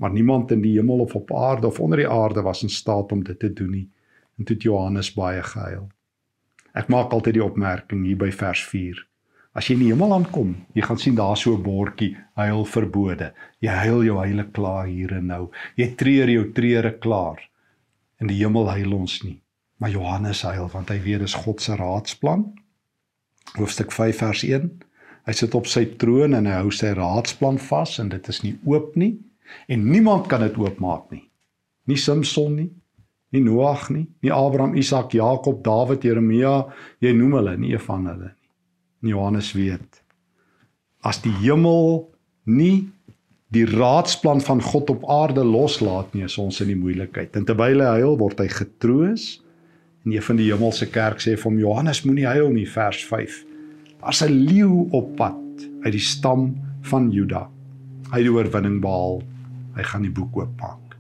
Maar 0.02 0.12
niemand 0.12 0.52
in 0.52 0.64
die 0.64 0.74
hemel 0.80 1.00
of 1.00 1.16
op 1.16 1.30
aarde 1.34 1.68
of 1.68 1.80
onder 1.80 2.00
die 2.02 2.10
aarde 2.10 2.42
was 2.42 2.64
in 2.64 2.70
staat 2.70 3.12
om 3.12 3.24
dit 3.24 3.40
te 3.40 3.54
doen 3.54 3.70
nie. 3.70 3.90
En 4.38 4.46
toe 4.50 4.58
Johannes 4.58 5.14
baie 5.14 5.44
gehuil. 5.44 5.92
Ek 6.74 6.90
maak 6.90 7.14
altyd 7.14 7.38
die 7.38 7.44
opmerking 7.46 8.02
hier 8.08 8.18
by 8.18 8.32
vers 8.34 8.64
4. 8.66 8.98
As 9.54 9.70
jy 9.70 9.76
in 9.78 9.84
die 9.84 9.92
hemel 9.92 10.16
aankom, 10.16 10.56
jy 10.74 10.88
gaan 10.88 10.98
sien 10.98 11.20
daar 11.20 11.38
so 11.38 11.54
'n 11.54 11.62
bordjie 11.62 12.18
huil 12.34 12.66
verbode. 12.66 13.30
Jy 13.60 13.78
huil 13.84 14.04
jou 14.04 14.18
heile 14.18 14.48
klaar 14.52 14.88
hier 14.88 15.14
en 15.14 15.26
nou. 15.28 15.52
Jy 15.78 15.94
treur 15.96 16.30
jou 16.30 16.52
treure 16.52 16.98
klaar. 16.98 17.50
In 18.20 18.28
die 18.28 18.42
hemel 18.42 18.70
huil 18.70 18.94
ons 18.94 19.24
nie, 19.24 19.42
maar 19.78 19.90
Johannes 19.90 20.42
huil 20.42 20.68
want 20.68 20.90
hy 20.90 21.00
weet 21.00 21.20
dis 21.20 21.34
God 21.34 21.62
se 21.62 21.76
raadsplan. 21.76 22.54
Hoofstuk 23.54 23.92
5 23.92 24.18
vers 24.18 24.44
1. 24.44 24.72
Hy 25.26 25.32
sit 25.34 25.56
op 25.56 25.68
sy 25.68 25.86
troon 25.86 26.34
en 26.34 26.46
hy 26.46 26.54
hou 26.54 26.72
sy 26.72 26.94
raadsplan 26.94 27.60
vas 27.60 28.00
en 28.00 28.10
dit 28.10 28.28
is 28.28 28.42
nie 28.42 28.60
oop 28.66 28.96
nie 28.96 29.20
en 29.68 29.90
niemand 29.90 30.28
kan 30.28 30.42
dit 30.42 30.58
oopmaak 30.58 31.12
nie. 31.12 31.26
Nie 31.86 31.98
Samson 31.98 32.56
nie, 32.56 32.70
nie 33.32 33.42
Noag 33.42 33.90
nie, 33.90 34.08
nie 34.22 34.32
Abraham, 34.32 34.76
Isak, 34.76 35.14
Jakob, 35.16 35.64
Dawid, 35.64 36.04
Jeremia, 36.04 36.66
jy 37.00 37.14
noem 37.16 37.40
hulle 37.40 37.58
nie 37.58 37.74
een 37.74 37.84
van 37.84 38.08
hulle 38.12 38.32
nie. 38.32 38.50
En 39.02 39.14
Johannes 39.16 39.54
weet 39.58 40.02
as 41.02 41.18
die 41.24 41.34
hemel 41.42 42.12
nie 42.46 42.90
die 43.52 43.66
raadsplan 43.68 44.40
van 44.46 44.62
God 44.64 44.92
op 44.94 45.08
aarde 45.12 45.44
loslaat 45.44 46.14
nie, 46.16 46.24
is 46.24 46.38
ons 46.40 46.62
in 46.64 46.70
die 46.72 46.80
moeilikheid. 46.80 47.34
En 47.36 47.48
terwyl 47.48 47.82
hy 47.84 47.96
huil, 48.00 48.14
word 48.20 48.40
hy 48.40 48.48
getroos. 48.48 49.42
En 50.06 50.14
een 50.14 50.24
van 50.24 50.40
die 50.40 50.48
hemelse 50.48 50.88
kerk 50.94 51.20
sê 51.20 51.34
vir 51.36 51.50
hom 51.50 51.60
Johannes 51.60 52.04
moenie 52.06 52.30
huil 52.30 52.48
nie, 52.54 52.68
vers 52.70 53.02
5. 53.10 53.42
Daar's 54.00 54.24
'n 54.24 54.32
leeu 54.48 54.88
op 54.92 55.16
pad 55.18 55.68
uit 55.84 55.92
die 55.92 56.00
stam 56.00 56.56
van 56.82 57.12
Juda. 57.12 57.50
Hy 58.12 58.18
het 58.18 58.28
die 58.30 58.34
oorwinning 58.34 58.80
behaal 58.82 59.22
hy 59.76 59.84
gaan 59.84 60.06
die 60.06 60.14
boek 60.14 60.38
oopmaak. 60.38 60.98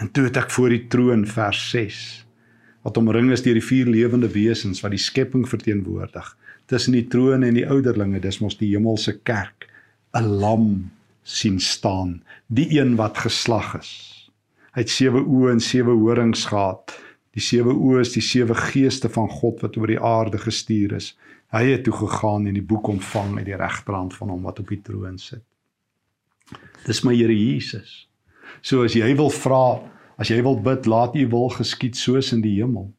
En 0.00 0.10
toe 0.10 0.24
het 0.24 0.36
ek 0.36 0.50
voor 0.50 0.72
die 0.74 0.86
troon 0.92 1.26
vers 1.28 1.70
6 1.70 2.02
wat 2.82 2.98
omring 2.98 3.30
is 3.30 3.44
deur 3.44 3.54
die 3.54 3.62
vier 3.62 3.86
lewende 3.86 4.26
wesens 4.34 4.80
wat 4.82 4.90
die 4.90 4.98
skepping 4.98 5.44
verteenwoordig. 5.46 6.32
Tussen 6.66 6.96
die 6.96 7.06
troon 7.06 7.44
en 7.46 7.54
die 7.54 7.66
ouderlinge, 7.68 8.18
dis 8.18 8.40
mos 8.42 8.58
die 8.58 8.72
hemelse 8.72 9.20
kerk, 9.22 9.68
'n 10.18 10.26
lam 10.42 10.90
sien 11.22 11.60
staan, 11.60 12.22
die 12.46 12.66
een 12.78 12.96
wat 12.96 13.18
geslag 13.18 13.76
is. 13.78 13.92
Hy 14.74 14.80
het 14.82 14.90
sewe 14.90 15.22
oë 15.22 15.52
en 15.52 15.60
sewe 15.60 15.94
horings 15.94 16.44
gehad. 16.50 16.98
Die 17.36 17.42
sewe 17.44 17.72
oë 17.72 18.00
is 18.00 18.12
die 18.12 18.24
sewe 18.24 18.54
geeste 18.54 19.08
van 19.08 19.28
God 19.28 19.60
wat 19.62 19.76
oor 19.76 19.86
die 19.86 20.00
aarde 20.00 20.38
gestuur 20.38 20.92
is. 20.96 21.12
Hy 21.52 21.64
het 21.70 21.84
toe 21.84 21.92
gegaan 21.92 22.46
en 22.46 22.54
die 22.54 22.64
boek 22.64 22.88
ontvang 22.88 23.38
uit 23.38 23.46
die 23.46 23.56
regterhand 23.56 24.14
van 24.14 24.28
hom 24.28 24.42
wat 24.42 24.58
op 24.58 24.68
die 24.68 24.80
troon 24.82 25.18
sit. 25.18 25.44
Dis 26.86 27.02
my 27.04 27.14
Here 27.14 27.34
Jesus. 27.34 28.08
So 28.62 28.82
as 28.86 28.94
jy 28.94 29.12
wil 29.18 29.30
vra, 29.30 29.82
as 30.18 30.30
jy 30.30 30.40
wil 30.42 30.58
bid, 30.62 30.86
laat 30.90 31.16
U 31.18 31.26
wil 31.30 31.48
geskied 31.54 31.98
soos 31.98 32.32
in 32.34 32.42
die 32.44 32.58
hemel 32.60 32.90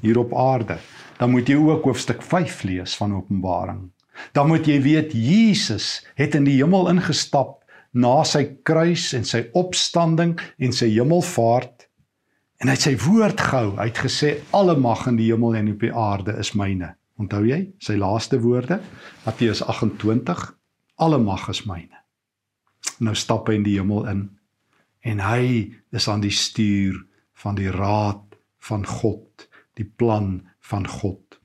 hier 0.00 0.16
op 0.16 0.30
aarde, 0.32 0.78
dan 1.20 1.34
moet 1.34 1.50
jy 1.52 1.58
ook 1.60 1.84
hoofstuk 1.84 2.22
5 2.24 2.62
lees 2.64 2.94
van 2.96 3.12
Openbaring. 3.12 3.90
Dan 4.32 4.48
moet 4.48 4.66
jy 4.66 4.78
weet 4.80 5.12
Jesus 5.12 6.00
het 6.16 6.36
in 6.38 6.46
die 6.48 6.56
hemel 6.62 6.88
ingestap 6.88 7.58
na 7.92 8.22
sy 8.24 8.46
kruis 8.64 9.10
en 9.16 9.26
sy 9.28 9.44
opstanding 9.58 10.38
en 10.56 10.72
sy 10.72 10.88
hemelvaart 10.94 11.88
en 12.62 12.70
hy 12.70 12.76
het 12.76 12.86
sy 12.86 12.94
woord 13.04 13.40
gehou. 13.42 13.72
Hy 13.76 13.88
het 13.90 14.00
gesê 14.04 14.36
alle 14.56 14.76
mag 14.78 15.04
in 15.10 15.18
die 15.18 15.32
hemel 15.32 15.58
en 15.58 15.72
op 15.74 15.82
die 15.82 15.92
aarde 15.92 16.36
is 16.40 16.54
myne. 16.56 16.94
Onthou 17.20 17.42
jy 17.44 17.64
sy 17.82 17.98
laaste 18.00 18.38
woorde? 18.40 18.78
Matteus 19.26 19.64
28. 19.66 20.46
Alle 21.02 21.18
mag 21.20 21.48
is 21.50 21.64
myne. 21.66 22.01
Nou 23.00 23.14
stap 23.18 23.48
hy 23.48 23.58
in 23.60 23.66
die 23.66 23.78
hemel 23.78 24.06
in 24.10 24.22
en 25.02 25.18
hy 25.18 25.72
is 25.90 26.06
aan 26.08 26.22
die 26.22 26.34
stuur 26.34 27.00
van 27.42 27.56
die 27.58 27.70
raad 27.74 28.36
van 28.62 28.84
God, 28.86 29.48
die 29.74 29.86
plan 29.86 30.44
van 30.70 30.86
God. 30.86 31.38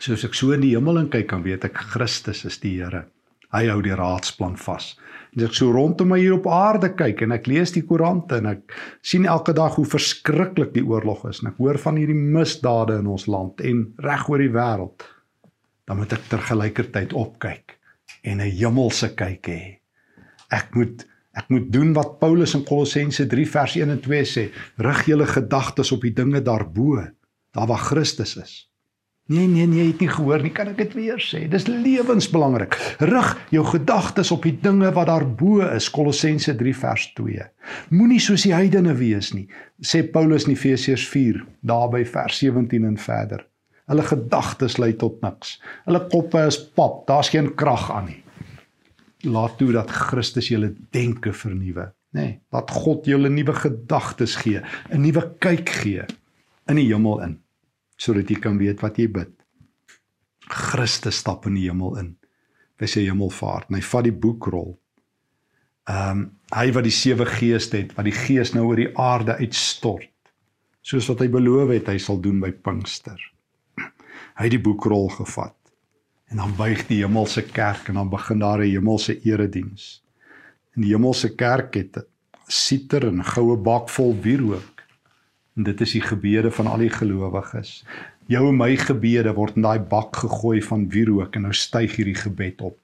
So 0.00 0.16
as 0.16 0.24
ek 0.24 0.36
so 0.36 0.54
in 0.56 0.64
die 0.64 0.72
hemel 0.72 1.02
in 1.02 1.10
kyk, 1.12 1.28
kan 1.32 1.44
weet 1.44 1.66
ek 1.68 1.82
Christus 1.92 2.44
is 2.48 2.58
die 2.62 2.78
Here. 2.78 3.06
Hy 3.54 3.66
hou 3.70 3.78
die 3.84 3.94
raadsplan 3.96 4.56
vas. 4.60 4.94
En 5.36 5.44
ek 5.46 5.54
so 5.56 5.70
rondom 5.72 6.10
my 6.10 6.18
hier 6.20 6.34
op 6.38 6.48
aarde 6.48 6.90
kyk 6.96 7.22
en 7.26 7.34
ek 7.36 7.48
lees 7.50 7.72
die 7.74 7.84
koerante 7.86 8.40
en 8.40 8.50
ek 8.54 8.74
sien 9.04 9.28
elke 9.28 9.54
dag 9.56 9.76
hoe 9.76 9.86
verskriklik 9.88 10.72
die 10.74 10.84
oorlog 10.84 11.26
is 11.30 11.42
en 11.42 11.52
ek 11.52 11.60
hoor 11.60 11.78
van 11.80 12.00
hierdie 12.00 12.16
misdade 12.16 12.98
in 13.02 13.08
ons 13.12 13.28
land 13.30 13.60
en 13.60 13.84
reg 14.04 14.26
oor 14.32 14.42
die 14.42 14.52
wêreld, 14.52 15.04
dan 15.86 16.00
moet 16.00 16.16
ek 16.16 16.28
tergelykertyd 16.32 17.12
opkyk 17.16 17.76
en 18.24 18.40
'n 18.40 18.50
hemelse 18.50 19.12
kyk 19.14 19.52
hê. 19.52 19.62
Ek 20.54 20.74
moet 20.74 21.06
Ek 21.36 21.50
moet 21.52 21.66
doen 21.68 21.90
wat 21.92 22.14
Paulus 22.16 22.54
in 22.56 22.62
Kolossense 22.64 23.26
3 23.28 23.44
vers 23.52 23.74
1 23.76 23.90
en 23.92 24.00
2 24.00 24.22
sê: 24.24 24.46
Rig 24.80 25.02
julle 25.04 25.26
gedagtes 25.28 25.92
op 25.92 26.06
die 26.06 26.14
dinge 26.16 26.40
daarbo, 26.40 27.02
daar 27.52 27.68
waar 27.68 27.84
Christus 27.90 28.36
is. 28.40 28.54
Nee 29.28 29.48
nee 29.50 29.66
nee, 29.66 29.82
jy 29.82 29.86
het 29.90 30.02
nie 30.04 30.08
gehoor 30.08 30.42
nie, 30.44 30.52
kan 30.54 30.70
ek 30.70 30.78
dit 30.78 30.92
weer 30.94 31.20
sê. 31.20 31.42
Dis 31.50 31.66
lewensbelangrik. 31.66 32.78
Rig 33.02 33.32
jou 33.52 33.64
gedagtes 33.66 34.30
op 34.32 34.46
die 34.46 34.54
dinge 34.62 34.92
wat 34.96 35.10
daarbo 35.10 35.58
is, 35.66 35.90
Kolossense 35.92 36.54
3 36.56 36.74
vers 36.80 37.08
2. 37.18 37.48
Moenie 37.92 38.22
soos 38.22 38.46
die 38.46 38.54
heidene 38.54 38.94
wees 38.96 39.32
nie, 39.34 39.48
sê 39.82 40.06
Paulus 40.06 40.46
in 40.46 40.54
Efesiërs 40.54 41.08
4, 41.10 41.42
daarby 41.66 42.04
vers 42.06 42.38
17 42.38 42.86
en 42.86 42.96
verder. 42.96 43.42
Hulle 43.90 44.06
gedagtes 44.06 44.78
lei 44.80 44.94
tot 44.96 45.18
niks. 45.26 45.58
Hulle 45.84 46.06
koppe 46.08 46.46
is 46.46 46.62
pap, 46.78 47.02
daar's 47.10 47.34
geen 47.34 47.52
krag 47.58 47.90
aan 47.92 48.08
nie 48.08 48.22
laat 49.26 49.58
toe 49.58 49.72
dat 49.74 49.90
Christus 49.90 50.48
julle 50.50 50.72
denke 50.94 51.32
vernuwe, 51.36 51.90
nê? 52.16 52.20
Nee, 52.20 52.38
laat 52.54 52.70
God 52.70 53.06
julle 53.08 53.30
nuwe 53.32 53.54
gedagtes 53.54 54.36
gee, 54.42 54.62
'n 54.90 55.02
nuwe 55.02 55.22
kyk 55.38 55.68
gee 55.82 56.06
in 56.68 56.76
die 56.76 56.88
hemel 56.88 57.20
in, 57.22 57.38
sodat 57.96 58.30
jy 58.30 58.38
kan 58.40 58.58
weet 58.58 58.80
wat 58.82 58.98
jy 58.98 59.08
bid. 59.08 59.32
Christus 60.48 61.18
stap 61.18 61.46
in 61.46 61.54
die 61.54 61.66
hemel 61.68 61.96
in. 61.98 62.16
Hy 62.78 62.86
sê 62.86 63.04
hemelvaart, 63.06 63.70
hy 63.72 63.80
vat 63.80 64.04
die 64.04 64.12
boekrol. 64.12 64.78
Ehm 65.88 66.10
um, 66.10 66.30
hy 66.54 66.70
wat 66.72 66.84
die 66.86 66.94
sewe 66.94 67.26
geeste 67.26 67.76
het, 67.76 67.94
wat 67.96 68.04
die 68.06 68.14
gees 68.14 68.52
nou 68.54 68.68
oor 68.68 68.76
die 68.78 68.92
aarde 68.94 69.34
uitstort, 69.40 70.12
soos 70.82 71.08
wat 71.10 71.20
hy 71.20 71.28
beloof 71.28 71.72
het 71.74 71.88
hy 71.88 71.98
sal 71.98 72.20
doen 72.22 72.38
by 72.40 72.52
Pinkster. 72.52 73.18
Hy 74.36 74.44
het 74.46 74.54
die 74.54 74.62
boekrol 74.62 75.08
gevat 75.08 75.55
En 76.26 76.36
dan 76.36 76.56
buig 76.56 76.86
die 76.86 77.02
hemelse 77.04 77.42
kerk 77.42 77.88
en 77.88 77.94
dan 77.94 78.08
begin 78.10 78.38
daar 78.38 78.58
'n 78.58 78.70
hemelse 78.70 79.20
erediens. 79.22 80.02
En 80.74 80.82
die 80.82 80.92
hemelse 80.92 81.34
kerk 81.34 81.74
het 81.74 81.96
'n 81.96 82.06
siter 82.46 83.06
en 83.06 83.24
goue 83.24 83.56
bak 83.56 83.88
vol 83.88 84.16
wierook. 84.20 84.82
En 85.56 85.62
dit 85.62 85.80
is 85.80 85.92
die 85.92 86.00
gebede 86.00 86.50
van 86.50 86.66
al 86.66 86.78
die 86.78 86.90
gelowiges. 86.90 87.84
Jou 88.26 88.48
en 88.48 88.56
my 88.56 88.76
gebede 88.76 89.32
word 89.34 89.56
in 89.56 89.62
daai 89.62 89.78
bak 89.78 90.16
gegooi 90.16 90.62
van 90.62 90.88
wierook 90.88 91.34
en 91.34 91.42
nou 91.42 91.52
styg 91.52 91.96
hierdie 91.96 92.18
gebed 92.18 92.60
op. 92.60 92.78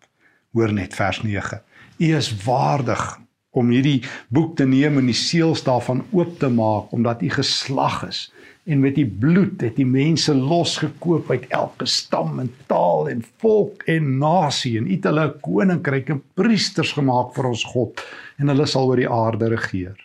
Hoor 0.52 0.72
net 0.72 0.94
vers 0.94 1.22
9. 1.22 1.62
U 1.98 2.16
is 2.16 2.44
waardig 2.44 3.20
om 3.50 3.68
hierdie 3.68 4.02
boek 4.28 4.56
te 4.56 4.64
neem 4.64 4.98
en 4.98 5.06
die 5.06 5.16
seels 5.18 5.64
daarvan 5.64 6.04
oop 6.10 6.38
te 6.38 6.48
maak 6.48 6.92
omdat 6.92 7.22
u 7.22 7.30
geslag 7.30 8.06
is 8.08 8.32
en 8.64 8.80
met 8.80 8.94
die 8.94 9.06
bloed 9.06 9.62
het 9.64 9.74
die 9.76 9.86
mense 9.88 10.34
losgekoop 10.34 11.30
uit 11.32 11.48
elke 11.50 11.86
stam 11.90 12.38
en 12.38 12.50
taal 12.70 13.08
en 13.10 13.24
volk 13.42 13.82
en 13.90 14.18
nasie 14.22 14.76
en 14.78 14.86
het 14.90 15.08
hulle 15.08 15.24
'n 15.26 15.40
koninkryk 15.42 16.10
en 16.14 16.22
priesters 16.34 16.92
gemaak 16.92 17.34
vir 17.34 17.46
ons 17.46 17.64
God 17.64 18.04
en 18.38 18.48
hulle 18.48 18.66
sal 18.66 18.86
oor 18.86 18.96
die 18.96 19.10
aarde 19.10 19.48
regeer. 19.48 19.98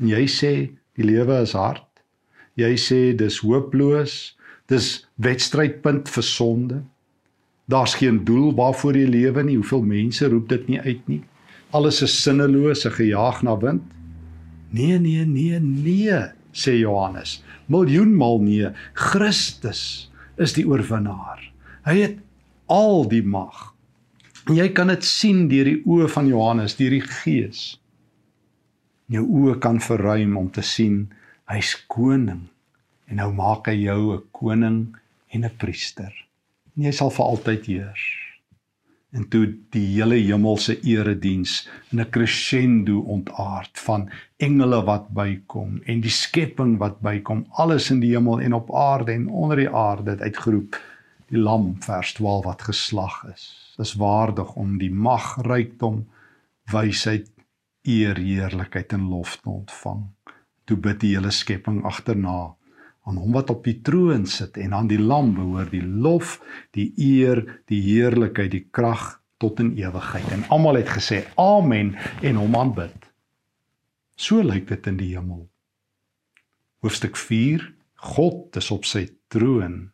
En 0.00 0.08
jy 0.08 0.26
sê 0.26 0.70
die 0.94 1.04
lewe 1.04 1.42
is 1.42 1.52
hard. 1.52 1.86
Jy 2.54 2.76
sê 2.76 3.16
dis 3.16 3.38
hooploos. 3.38 4.36
Dis 4.68 5.06
wedstrydpunt 5.16 6.08
vir 6.08 6.22
sonde. 6.22 6.82
Daar's 7.66 7.94
geen 7.94 8.24
doel 8.24 8.54
waarvoor 8.54 8.94
jy 8.96 9.06
lewe 9.06 9.42
nie. 9.42 9.56
Hoeveel 9.56 9.82
mense 9.82 10.28
roep 10.28 10.48
dit 10.48 10.68
nie 10.68 10.80
uit 10.80 11.08
nie. 11.08 11.22
Alles 11.72 12.02
is 12.02 12.22
sinneloos, 12.22 12.84
gejaag 12.84 13.42
na 13.42 13.56
wind. 13.56 13.82
Nee, 14.70 14.98
nee, 14.98 15.24
nee, 15.24 15.58
nee, 15.58 16.30
sê 16.52 16.78
Johannes 16.78 17.42
miljoenmal 17.70 18.40
nee. 18.44 18.70
Christus 18.94 20.10
is 20.40 20.54
die 20.56 20.66
oorwinnaar. 20.68 21.42
Hy 21.86 21.96
het 22.00 22.18
al 22.70 23.06
die 23.10 23.22
mag. 23.22 23.70
En 24.48 24.56
jy 24.58 24.70
kan 24.74 24.90
dit 24.92 25.04
sien 25.06 25.46
deur 25.50 25.68
die 25.68 25.80
oë 25.86 26.08
van 26.10 26.28
Johannes, 26.30 26.76
deur 26.78 26.94
die 26.94 27.04
Gees. 27.04 27.76
Jou 29.10 29.24
oë 29.26 29.58
kan 29.62 29.80
verruim 29.82 30.36
om 30.38 30.48
te 30.54 30.64
sien 30.66 31.08
hy's 31.50 31.74
koning 31.90 32.46
en 33.10 33.18
nou 33.18 33.32
maak 33.34 33.66
hy 33.66 33.74
jou 33.74 34.14
'n 34.14 34.22
koning 34.30 34.96
en 35.34 35.44
'n 35.44 35.56
priester. 35.58 36.12
En 36.76 36.84
jy 36.84 36.92
sal 36.92 37.10
vir 37.10 37.26
altyd 37.26 37.66
heers 37.66 38.19
en 39.10 39.26
toe 39.28 39.44
die 39.74 39.86
hele 39.94 40.18
hemelse 40.20 40.76
erediens 40.86 41.68
in 41.90 42.00
'n 42.00 42.10
crescendo 42.10 42.98
ontaard 42.98 43.78
van 43.78 44.10
engele 44.36 44.84
wat 44.84 45.08
bykom 45.08 45.80
en 45.84 46.00
die 46.00 46.16
skepping 46.24 46.78
wat 46.78 47.00
bykom 47.00 47.46
alles 47.50 47.90
in 47.90 48.00
die 48.00 48.14
hemel 48.14 48.40
en 48.40 48.52
op 48.52 48.74
aarde 48.74 49.12
en 49.12 49.28
onder 49.28 49.56
die 49.56 49.70
aarde 49.70 50.10
het 50.10 50.20
uitgeroep 50.20 50.78
die 51.30 51.38
lam 51.38 51.76
vers 51.82 52.12
12 52.12 52.44
wat 52.44 52.62
geslag 52.62 53.24
is. 53.32 53.74
Is 53.78 53.94
waardig 53.94 54.54
om 54.54 54.78
die 54.78 54.92
mag 54.92 55.36
rykdom 55.46 56.06
wysheid 56.72 57.30
eer 57.82 58.18
heerlikheid 58.18 58.92
en 58.92 59.08
lof 59.08 59.36
te 59.36 59.50
ontvang. 59.50 60.06
Toe 60.64 60.76
bid 60.76 61.00
die 61.00 61.14
hele 61.16 61.30
skepping 61.30 61.84
agterna 61.84 62.54
aan 63.08 63.16
hom 63.16 63.32
wat 63.32 63.50
op 63.50 63.64
die 63.64 63.78
troon 63.84 64.26
sit 64.28 64.58
en 64.60 64.74
aan 64.76 64.90
die 64.90 65.00
lam 65.00 65.32
behoort 65.34 65.72
die 65.72 65.84
lof, 65.84 66.38
die 66.76 66.90
eer, 67.00 67.42
die 67.70 67.80
heerlikheid, 67.82 68.52
die 68.52 68.66
krag 68.70 69.20
tot 69.40 69.60
in 69.62 69.72
ewigheid. 69.78 70.26
En 70.34 70.44
almal 70.52 70.82
het 70.82 70.90
gesê 70.92 71.22
amen 71.40 71.94
en 72.22 72.40
hom 72.40 72.56
aanbid. 72.56 73.08
So 74.20 74.44
lyk 74.44 74.68
dit 74.68 74.90
in 74.90 74.98
die 75.00 75.14
hemel. 75.14 75.46
Hoofstuk 76.84 77.16
4 77.16 77.64
God 78.12 78.56
is 78.56 78.70
op 78.72 78.86
sy 78.88 79.06
troon. 79.32 79.90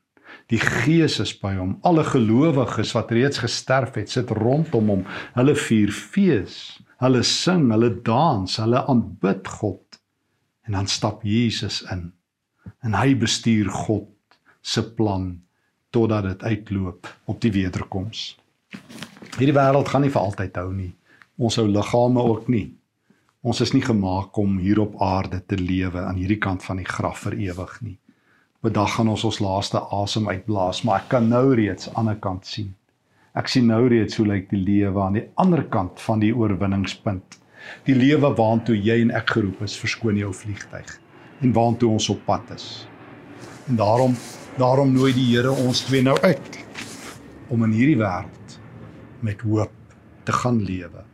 Die 0.50 0.60
Gees 0.62 1.18
is 1.22 1.32
by 1.38 1.54
hom. 1.58 1.76
Alle 1.86 2.04
gelowiges 2.06 2.92
wat 2.94 3.10
reeds 3.14 3.40
gesterf 3.42 3.96
het, 3.98 4.10
sit 4.10 4.30
rondom 4.34 4.90
hom. 4.92 5.06
Hulle 5.34 5.56
vier 5.58 5.94
fees. 5.94 6.76
Hulle 7.02 7.22
sing, 7.26 7.68
hulle 7.74 7.90
dans, 8.06 8.58
hulle 8.62 8.82
aanbid 8.90 9.48
God. 9.58 9.98
En 10.66 10.78
dan 10.78 10.90
stap 10.90 11.22
Jesus 11.26 11.82
in 11.90 12.08
en 12.86 12.94
hy 12.94 13.16
bestuur 13.18 13.66
God 13.72 14.38
se 14.62 14.82
plan 14.94 15.32
totdat 15.90 16.26
dit 16.28 16.42
uitloop 16.42 17.08
op 17.26 17.40
die 17.42 17.50
wederkoms. 17.54 18.36
Hierdie 19.36 19.54
wêreld 19.56 19.90
gaan 19.90 20.04
nie 20.06 20.12
vir 20.14 20.22
altyd 20.22 20.58
hou 20.60 20.70
nie. 20.74 20.92
Ons 21.36 21.58
ou 21.58 21.66
liggame 21.66 22.22
ook 22.22 22.46
nie. 22.52 22.68
Ons 23.46 23.62
is 23.64 23.72
nie 23.74 23.82
gemaak 23.82 24.38
om 24.38 24.58
hier 24.62 24.80
op 24.82 24.94
aarde 25.02 25.40
te 25.46 25.58
lewe 25.58 26.02
aan 26.02 26.18
hierdie 26.20 26.40
kant 26.42 26.62
van 26.66 26.80
die 26.80 26.86
graf 26.86 27.24
vir 27.26 27.38
ewig 27.48 27.72
nie. 27.82 27.96
Op 28.58 28.70
'n 28.70 28.72
dag 28.72 28.94
gaan 28.94 29.08
ons 29.08 29.24
ons 29.24 29.40
laaste 29.40 29.80
asem 30.02 30.28
uitblaas, 30.28 30.82
maar 30.82 31.00
ek 31.00 31.08
kan 31.08 31.28
nou 31.28 31.54
reeds 31.54 31.88
aan 31.88 31.92
die 31.92 31.98
ander 31.98 32.20
kant 32.20 32.46
sien. 32.46 32.74
Ek 33.34 33.48
sien 33.48 33.66
nou 33.66 33.88
reeds 33.88 34.16
hoe 34.16 34.26
lyk 34.26 34.50
die 34.50 34.62
lewe 34.62 35.00
aan 35.02 35.12
die 35.12 35.28
ander 35.34 35.64
kant 35.64 36.00
van 36.00 36.18
die 36.18 36.34
oorwinningspunt. 36.34 37.38
Die 37.84 37.94
lewe 37.94 38.34
waartoe 38.34 38.76
jy 38.82 39.00
en 39.00 39.10
ek 39.10 39.30
geroep 39.30 39.62
is, 39.62 39.76
verskoon 39.76 40.16
jou 40.16 40.32
vliegtyg 40.32 41.05
en 41.40 41.52
waartoe 41.52 41.90
ons 41.90 42.08
op 42.12 42.22
pad 42.24 42.54
is. 42.54 42.86
En 43.68 43.76
daarom 43.76 44.16
daarom 44.56 44.92
nooi 44.92 45.12
die 45.12 45.26
Here 45.34 45.52
ons 45.52 45.82
twee 45.84 46.00
nou 46.02 46.16
uit 46.22 46.54
om 47.52 47.64
in 47.66 47.74
hierdie 47.76 47.98
wêreld 48.00 48.54
met 49.20 49.42
hoop 49.44 49.74
te 50.24 50.32
gaan 50.32 50.62
lewe. 50.64 51.04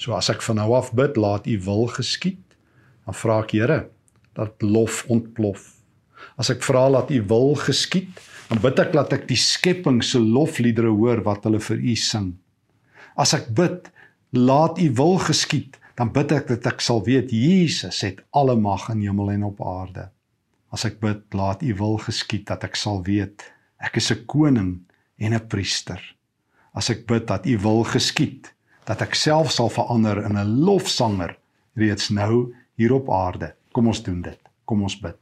So 0.00 0.14
as 0.16 0.30
ek 0.32 0.44
van 0.46 0.60
nou 0.60 0.70
af 0.78 0.92
bid, 0.96 1.18
laat 1.18 1.48
U 1.50 1.56
wil 1.66 1.88
geskied, 1.92 2.40
dan 3.04 3.16
vra 3.18 3.40
ek 3.42 3.56
Here 3.58 3.80
dat 4.38 4.62
lof 4.62 5.02
ontplof. 5.10 5.66
As 6.38 6.52
ek 6.52 6.62
vra 6.64 6.86
dat 6.94 7.10
U 7.10 7.18
wil 7.28 7.56
geskied, 7.58 8.22
dan 8.48 8.62
bid 8.62 8.78
ek 8.80 8.94
dat 8.94 9.12
ek 9.18 9.26
die 9.28 9.38
skepping 9.38 10.00
se 10.06 10.22
lofliedere 10.22 10.92
hoor 10.94 11.24
wat 11.26 11.44
hulle 11.48 11.60
vir 11.60 11.82
U 11.82 11.96
sing. 11.98 12.32
As 13.18 13.34
ek 13.36 13.50
bid, 13.58 13.90
laat 14.32 14.78
U 14.78 14.88
wil 15.02 15.18
geskied, 15.26 15.76
dan 16.00 16.08
bid 16.16 16.32
ek 16.32 16.46
dat 16.48 16.64
ek 16.64 16.80
sal 16.80 17.02
weet 17.04 17.28
Jesus 17.28 17.98
het 18.06 18.22
alle 18.32 18.54
mag 18.56 18.86
in 18.88 19.02
hemel 19.04 19.34
en 19.34 19.42
op 19.50 19.58
aarde. 19.60 20.06
As 20.72 20.86
ek 20.88 20.96
bid, 21.02 21.26
laat 21.36 21.60
U 21.60 21.74
wil 21.76 21.98
geskied 22.00 22.46
dat 22.48 22.64
ek 22.64 22.78
sal 22.80 23.02
weet 23.04 23.44
ek 23.84 23.98
is 24.00 24.08
'n 24.12 24.24
koning 24.24 24.80
en 25.20 25.34
'n 25.36 25.48
priester. 25.52 26.00
As 26.72 26.88
ek 26.88 27.04
bid 27.06 27.26
dat 27.28 27.44
U 27.44 27.58
wil 27.58 27.84
geskied, 27.84 28.48
dat 28.88 29.02
ek 29.02 29.14
self 29.14 29.52
sal 29.52 29.68
verander 29.68 30.24
in 30.24 30.38
'n 30.40 30.64
lofsanger 30.64 31.36
reeds 31.76 32.08
nou 32.08 32.54
hier 32.76 32.92
op 32.92 33.10
aarde. 33.10 33.52
Kom 33.72 33.86
ons 33.86 34.02
doen 34.02 34.22
dit. 34.22 34.40
Kom 34.64 34.82
ons 34.82 34.96
bid. 34.96 35.18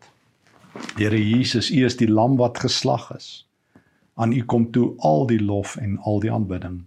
Here 0.97 1.19
Jesus, 1.19 1.71
U 1.71 1.85
is 1.85 1.97
die 1.97 2.11
lam 2.11 2.37
wat 2.37 2.59
geslag 2.59 3.11
is. 3.17 3.49
Aan 4.15 4.33
U 4.33 4.45
kom 4.45 4.71
toe 4.71 4.95
al 4.99 5.27
die 5.27 5.43
lof 5.43 5.77
en 5.77 5.99
al 5.99 6.21
die 6.21 6.33
aanbidding. 6.33 6.87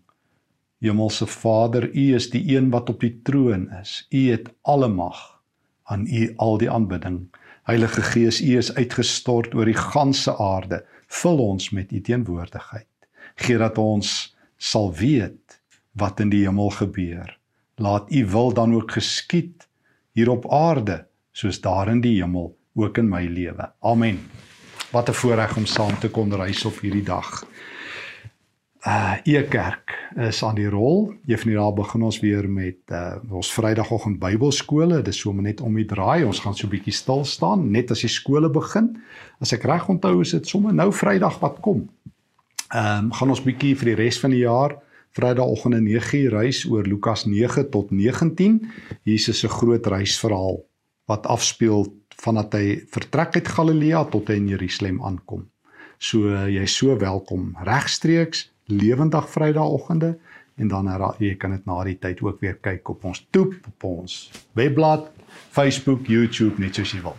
Hemelse 0.82 1.28
Vader, 1.28 1.89
U 1.94 2.15
is 2.15 2.30
die 2.34 2.56
een 2.56 2.70
wat 2.74 2.89
op 2.89 3.00
die 3.00 3.20
troon 3.22 3.70
is. 3.82 4.08
U 4.10 4.32
het 4.32 4.50
alle 4.62 4.88
mag. 4.88 5.41
Aan 5.84 6.08
U 6.08 6.34
al 6.36 6.58
die 6.58 6.72
aanbidding. 6.72 7.28
Heilige 7.70 8.02
Gees, 8.02 8.41
U 8.41 8.58
is 8.58 8.74
uitgestort 8.74 9.54
oor 9.54 9.70
die 9.70 9.78
ganse 9.78 10.34
aarde. 10.38 10.82
Vul 11.08 11.38
ons 11.38 11.70
met 11.70 11.91
U 11.91 12.02
teenwoordigheid. 12.02 12.88
Gee 13.36 13.58
dat 13.62 13.78
ons 13.78 14.36
sal 14.58 14.89
weet 14.98 15.62
wat 15.94 16.20
in 16.20 16.34
die 16.34 16.46
hemel 16.48 16.74
gebeur. 16.74 17.38
Laat 17.78 18.10
U 18.10 18.26
wil 18.34 18.54
dan 18.54 18.74
ook 18.74 18.98
geskied 18.98 19.67
hier 20.17 20.30
op 20.34 20.50
aarde 20.52 21.06
soos 21.32 21.62
daar 21.62 21.88
in 21.94 22.02
die 22.02 22.17
hemel 22.24 22.56
ook 22.74 22.98
in 22.98 23.10
my 23.10 23.26
lewe. 23.28 23.70
Amen. 23.80 24.20
Wat 24.91 25.10
'n 25.10 25.13
voorreg 25.13 25.58
om 25.58 25.65
saam 25.65 26.00
te 26.00 26.10
kon 26.10 26.36
reis 26.36 26.65
op 26.65 26.80
hierdie 26.80 27.04
dag. 27.04 27.46
Uh 28.82 29.13
Ekerk 29.24 29.94
is 30.17 30.39
aan 30.44 30.56
die 30.58 30.70
rol. 30.70 31.12
Juffrou 31.30 31.54
daar 31.54 31.74
begin 31.74 32.02
ons 32.02 32.17
weer 32.20 32.48
met 32.50 32.80
uh 32.89 33.20
ons 33.30 33.52
Vrydagoggend 33.54 34.17
Bybelskole. 34.20 35.04
Dit 35.04 35.12
is 35.13 35.20
so 35.22 35.34
net 35.38 35.62
om 35.62 35.76
die 35.78 35.86
draai. 35.86 36.26
Ons 36.26 36.39
gaan 36.41 36.56
so 36.58 36.65
'n 36.65 36.74
bietjie 36.74 36.94
stil 36.94 37.22
staan 37.26 37.70
net 37.72 37.91
as 37.91 38.02
die 38.02 38.10
skole 38.10 38.50
begin. 38.50 38.98
As 39.39 39.54
ek 39.54 39.63
reg 39.70 39.86
onthou 39.88 40.22
is 40.22 40.32
dit 40.32 40.48
sommer 40.48 40.74
nou 40.74 40.89
Vrydag 40.91 41.39
wat 41.39 41.60
kom. 41.62 41.89
Ehm 42.74 43.06
um, 43.06 43.12
gaan 43.12 43.30
ons 43.30 43.44
bietjie 43.44 43.76
vir 43.78 43.86
die 43.86 43.96
res 44.02 44.20
van 44.20 44.32
die 44.32 44.41
jaar 44.50 44.82
Vrydagoggend 45.13 45.76
'n 45.76 45.86
9uur 45.86 46.32
reis 46.32 46.65
oor 46.65 46.84
Lukas 46.84 47.26
9 47.26 47.70
tot 47.70 47.91
19. 47.91 48.72
Jesus 49.04 49.39
se 49.39 49.48
groot 49.48 49.86
reisverhaal 49.86 50.65
wat 51.06 51.28
afspeel 51.28 51.86
vandat 52.17 52.54
hy 52.54 52.82
vertrek 52.89 53.36
uit 53.36 53.48
Galilea 53.48 54.06
tot 54.06 54.28
hy 54.28 54.34
in 54.34 54.48
Jerusalem 54.48 55.04
aankom. 55.04 55.46
So 55.98 56.48
jy 56.48 56.62
is 56.62 56.76
so 56.76 56.98
welkom 56.98 57.56
regstreeks 57.63 58.50
lewendig 58.71 59.29
Vrydagoggende 59.29 60.15
en 60.55 60.67
dan 60.67 60.89
jy 61.19 61.36
kan 61.39 61.55
dit 61.55 61.65
na 61.65 61.84
die 61.88 61.97
tyd 61.99 62.21
ook 62.21 62.41
weer 62.41 62.57
kyk 62.62 62.89
op 62.89 63.05
ons 63.05 63.25
toep 63.29 63.53
op 63.67 63.84
ons 63.84 64.31
webblad, 64.57 65.12
Facebook, 65.51 66.07
YouTube 66.07 66.60
net 66.62 66.75
soos 66.75 66.95
jy 66.95 67.01
wil. 67.05 67.17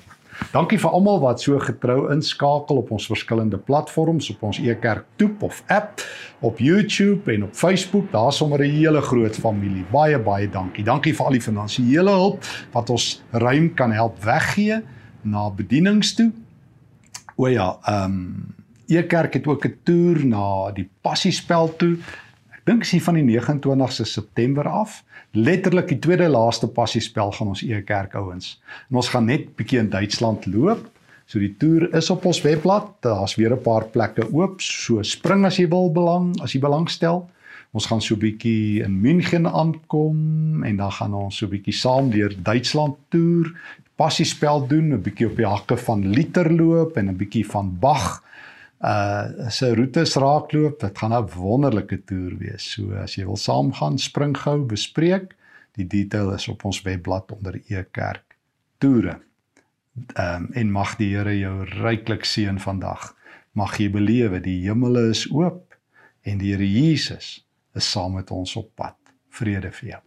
Dankie 0.53 0.79
vir 0.81 0.95
almal 0.97 1.21
wat 1.23 1.43
so 1.45 1.59
getrou 1.61 2.09
inskakel 2.13 2.81
op 2.81 2.91
ons 2.95 3.07
verskillende 3.11 3.59
platforms 3.61 4.31
op 4.33 4.43
ons 4.49 4.59
e-kerk 4.63 5.05
toep 5.21 5.45
of 5.47 5.61
app 5.71 6.03
op 6.43 6.59
YouTube 6.59 7.31
en 7.33 7.47
op 7.47 7.55
Facebook. 7.55 8.11
Daar's 8.13 8.37
sommer 8.37 8.65
'n 8.65 8.71
hele 8.71 9.01
groot 9.01 9.37
familie. 9.37 9.85
Baie 9.93 10.19
baie 10.19 10.49
dankie. 10.49 10.85
Dankie 10.85 11.15
vir 11.15 11.27
al 11.27 11.33
die 11.33 11.41
finansiële 11.41 12.11
hulp 12.11 12.45
wat 12.73 12.91
ons 12.91 13.23
ruim 13.31 13.75
kan 13.75 13.93
help 13.93 14.25
weggee 14.25 14.83
na 15.23 15.51
bedienings 15.51 16.15
toe. 16.15 16.33
O 17.37 17.47
ja, 17.47 17.79
ehm 17.85 18.05
um, 18.05 18.55
e-kerk 18.89 19.35
het 19.35 19.47
ook 19.47 19.65
'n 19.65 19.79
toer 19.85 20.25
na 20.25 20.71
die 20.73 20.89
Passiespel 21.03 21.77
toe 21.77 21.97
dink 22.69 22.85
is 22.87 22.93
hier 22.95 23.03
van 23.03 23.19
die 23.19 23.25
29ste 23.27 24.07
September 24.07 24.69
af. 24.71 25.03
Letterlik 25.35 25.89
die 25.91 25.99
tweede 25.99 26.29
laaste 26.31 26.69
passiespel 26.71 27.33
gaan 27.35 27.53
ons 27.55 27.63
e-kerk 27.67 28.15
ouens. 28.15 28.55
En 28.91 29.01
ons 29.01 29.11
gaan 29.11 29.27
net 29.27 29.49
bietjie 29.59 29.81
in 29.83 29.91
Duitsland 29.91 30.47
loop. 30.47 30.85
So 31.27 31.41
die 31.43 31.55
toer 31.59 31.89
is 31.97 32.11
op 32.13 32.27
ons 32.29 32.43
webblad. 32.45 32.93
Daar's 33.03 33.35
weer 33.35 33.55
'n 33.55 33.63
paar 33.63 33.85
plekke 33.85 34.29
oop. 34.33 34.61
So 34.61 35.03
spring 35.03 35.45
as 35.45 35.57
jy 35.57 35.69
wil 35.69 35.91
belang, 35.93 36.41
as 36.43 36.53
jy 36.53 36.61
belangstel. 36.61 37.29
Ons 37.73 37.87
gaan 37.87 38.01
so 38.01 38.17
bietjie 38.17 38.83
in 38.85 39.01
München 39.01 39.47
aankom 39.47 40.63
en 40.63 40.77
dan 40.77 40.93
gaan 40.93 41.15
ons 41.15 41.37
so 41.37 41.47
bietjie 41.47 41.73
saam 41.73 42.11
deur 42.11 42.35
Duitsland 42.43 42.97
toer, 43.09 43.53
passiespel 43.97 44.67
doen, 44.67 44.93
'n 44.93 45.03
bietjie 45.03 45.27
op 45.27 45.37
die 45.37 45.47
hakke 45.47 45.77
van 45.77 46.07
Liter 46.09 46.53
loop 46.53 46.97
en 46.97 47.09
'n 47.09 47.17
bietjie 47.17 47.47
van 47.47 47.79
Bach 47.81 48.23
uh 48.83 49.49
se 49.49 49.75
roetes 49.75 50.15
raakloop. 50.15 50.81
Dit 50.81 50.99
gaan 50.99 51.13
'n 51.13 51.29
wonderlike 51.35 52.05
toer 52.05 52.37
wees. 52.39 52.73
So 52.73 52.93
as 52.93 53.15
jy 53.15 53.25
wil 53.25 53.37
saamgaan, 53.37 53.99
spring 53.99 54.37
gou, 54.37 54.65
bespreek. 54.67 55.37
Die 55.73 55.87
detail 55.87 56.33
is 56.33 56.49
op 56.49 56.65
ons 56.65 56.83
webblad 56.83 57.33
onder 57.33 57.61
e-kerk 57.69 58.37
toere. 58.79 59.21
Ehm 60.15 60.43
um, 60.43 60.49
en 60.53 60.71
mag 60.71 60.97
die 60.97 61.17
Here 61.17 61.39
jou 61.39 61.65
ryklik 61.65 62.25
seën 62.25 62.59
vandag. 62.59 63.15
Mag 63.53 63.79
jy 63.79 63.91
belewe 63.91 64.41
die 64.41 64.63
hemele 64.65 65.09
is 65.11 65.27
oop 65.31 65.77
en 66.23 66.39
die 66.39 66.53
Here 66.55 66.69
Jesus 66.71 67.47
is 67.75 67.91
saam 67.91 68.15
met 68.15 68.31
ons 68.31 68.57
op 68.57 68.75
pad. 68.75 68.97
Vrede 69.29 69.71
vir 69.73 69.89
jou. 69.89 70.01